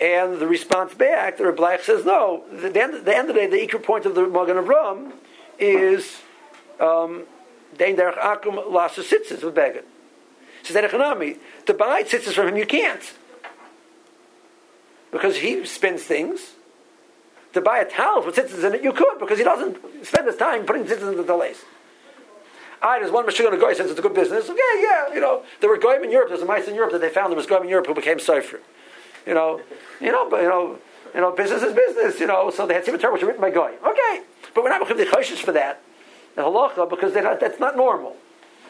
[0.00, 3.40] And the response back, the Rebbe says, no, the, the, end, the end of the
[3.40, 5.12] day, the equal point of the Magen Avram
[5.58, 6.18] is
[6.78, 7.24] um,
[7.76, 9.82] Dein Derech Akum Lasa Sitzes with Begin.
[10.62, 13.12] Says Edechanami, to buy tzitzis from him, you can't.
[15.10, 16.52] Because he spends things.
[17.54, 20.36] To buy a towel with tzitzis in it, you could, because he doesn't spend his
[20.36, 21.64] time putting tzitzis into the lace.
[22.80, 24.48] I, there's one Meshuggah Goy says it's a good business.
[24.48, 27.00] Okay, yeah, you know, there were Goyim in Europe, there's a mice in Europe that
[27.00, 28.60] they found there was Goyim in Europe who became Sefer.
[29.28, 29.60] You know,
[30.00, 30.78] you know, you know,
[31.14, 32.18] you know, business is business.
[32.18, 33.74] You know, so they had Simon Torah, which was written by Goy.
[33.86, 34.22] Okay,
[34.54, 35.82] but we're not going to be for that,
[36.34, 38.16] the halacha, because not, that's not normal.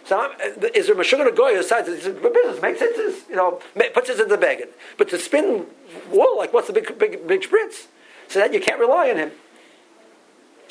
[0.04, 0.32] So I'm,
[0.74, 3.28] is there Meshuggah Goy who decides that business makes sense?
[3.28, 3.60] You know,
[3.94, 4.66] puts it in the bag.
[4.96, 5.66] But to spin
[6.10, 7.86] wool, like what's the big, big, big spritz?
[8.26, 9.30] So that you can't rely on him.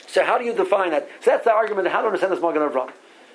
[0.07, 1.07] So how do you define that?
[1.21, 1.87] So that's the argument.
[1.87, 2.91] How to understand this Magen Avram?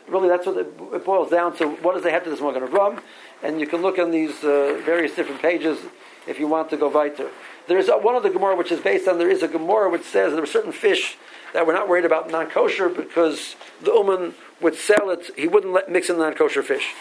[0.08, 1.68] Really, that's what it boils down to.
[1.68, 3.00] What does they have to this Magen Avram?
[3.42, 5.78] And you can look on these uh, various different pages
[6.26, 7.30] if you want to go weiter.
[7.68, 9.90] There is a, one of the Gemara which is based on there is a Gemara
[9.90, 11.16] which says there are certain fish
[11.52, 15.72] that we're not worried about non kosher because the Uman would sell it, he wouldn't
[15.72, 16.94] let, mix in non kosher fish.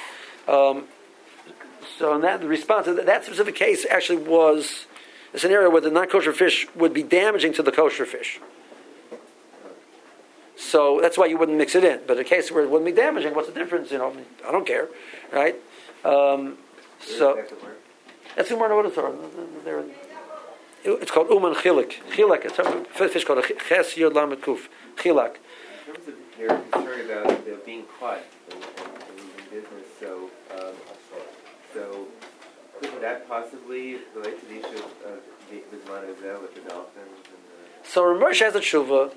[0.48, 0.86] Um,
[1.98, 4.86] so in that the response that, that specific case actually was
[5.34, 8.40] a scenario where the non kosher fish would be damaging to the kosher fish.
[10.58, 12.02] So that's why you wouldn't mix it in.
[12.06, 13.92] But in a case where it wouldn't be damaging, what's the difference?
[13.92, 14.16] You know,
[14.48, 14.90] I don't care,
[15.34, 15.56] right?
[16.06, 16.58] Um,
[17.00, 17.44] so.
[18.36, 19.86] That's the Gemara Torah.
[20.84, 21.94] It's called Uman Chilik.
[22.12, 22.46] Chilak.
[22.46, 24.68] It's a fish called Ches Yod Lamed Kuf.
[24.98, 25.36] Chilak.
[25.88, 28.20] In terms of your concern about the being caught
[28.50, 30.74] in, in, in business, so um,
[31.74, 32.08] so
[32.82, 35.20] could that possibly relate to the issue of
[35.52, 36.98] Bisman Azel with the dolphins?
[36.98, 37.88] And the...
[37.88, 39.14] So Ramesh has a tshuva.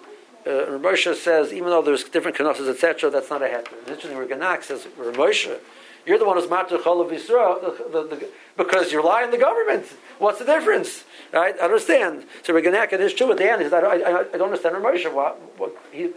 [0.47, 3.89] Uh, Ramosha says, even though there's different knosses, etc., that's not a heter.
[3.89, 5.59] Interestingly, Genack says, Ramosha,
[6.07, 9.87] you're the one who's matter cholav Yisrael because you rely on the government.
[10.19, 11.05] What's the difference?
[11.33, 11.55] Right?
[11.61, 12.27] I understand.
[12.43, 13.63] So Reb Genack and his true at the end.
[13.63, 15.13] He says, I, I, I don't understand Ramosha.
[15.13, 16.11] What, what he,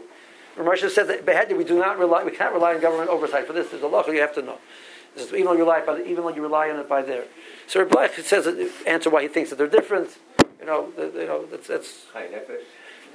[0.57, 2.23] Ramosha says that beheaded, we do not rely.
[2.23, 3.69] We can't rely on government oversight for this.
[3.69, 4.57] There's a law you have to know.
[5.15, 7.25] Is, even though you rely by, even though you rely on it by there.
[7.67, 8.47] So Rebbe says
[8.85, 10.17] answer why he thinks that they're different.
[10.59, 12.05] You know, you know that's that's.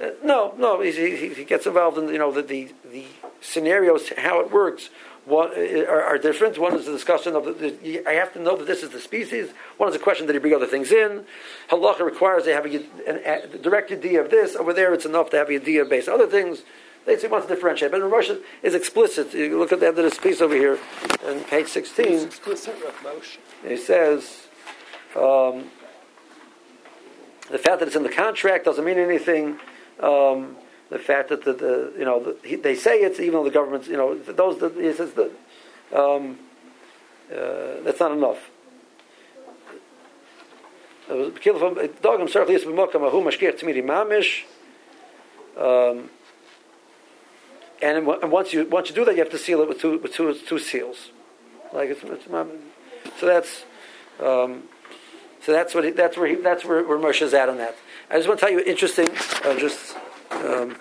[0.01, 3.05] Uh, no, no, he, he, he, gets involved in you know the, the, the
[3.41, 4.89] scenarios, how it works,
[5.25, 6.57] what are, are, different.
[6.57, 8.99] One is the discussion of the, the, I have to know that this is the
[8.99, 9.51] species.
[9.77, 11.25] One is a question that he bring other things in.
[11.69, 12.75] Halacha requires they have a,
[13.07, 14.55] an, a direct idea of this.
[14.55, 16.63] Over there, it's enough to have an idea based on other things.
[17.05, 19.33] They say wants to differentiate, but in Russia is explicit.
[19.33, 20.79] You look at the end of this piece over here,
[21.25, 22.13] on page sixteen.
[22.13, 22.75] It's explicit
[23.67, 24.47] He says.
[25.15, 25.69] Um,
[27.51, 29.59] the fact that it's in the contract doesn't mean anything.
[29.99, 30.55] Um,
[30.93, 33.49] the fact that the, the you know the, he, they say it's even though the
[33.49, 35.31] government's you know those that he says that
[35.91, 36.37] um,
[37.31, 38.51] uh, that's not enough.
[45.57, 46.11] Um,
[47.81, 49.97] and, and once you once you do that, you have to seal it with two
[49.97, 51.09] with two two seals.
[51.73, 52.25] Like it's, it's
[53.19, 53.63] so that's
[54.19, 54.63] um,
[55.41, 57.75] so that's what he, that's where he, that's where, where Moshe is at on that.
[58.11, 59.09] I just want to tell you interesting.
[59.43, 59.97] Uh, just
[60.41, 60.75] um,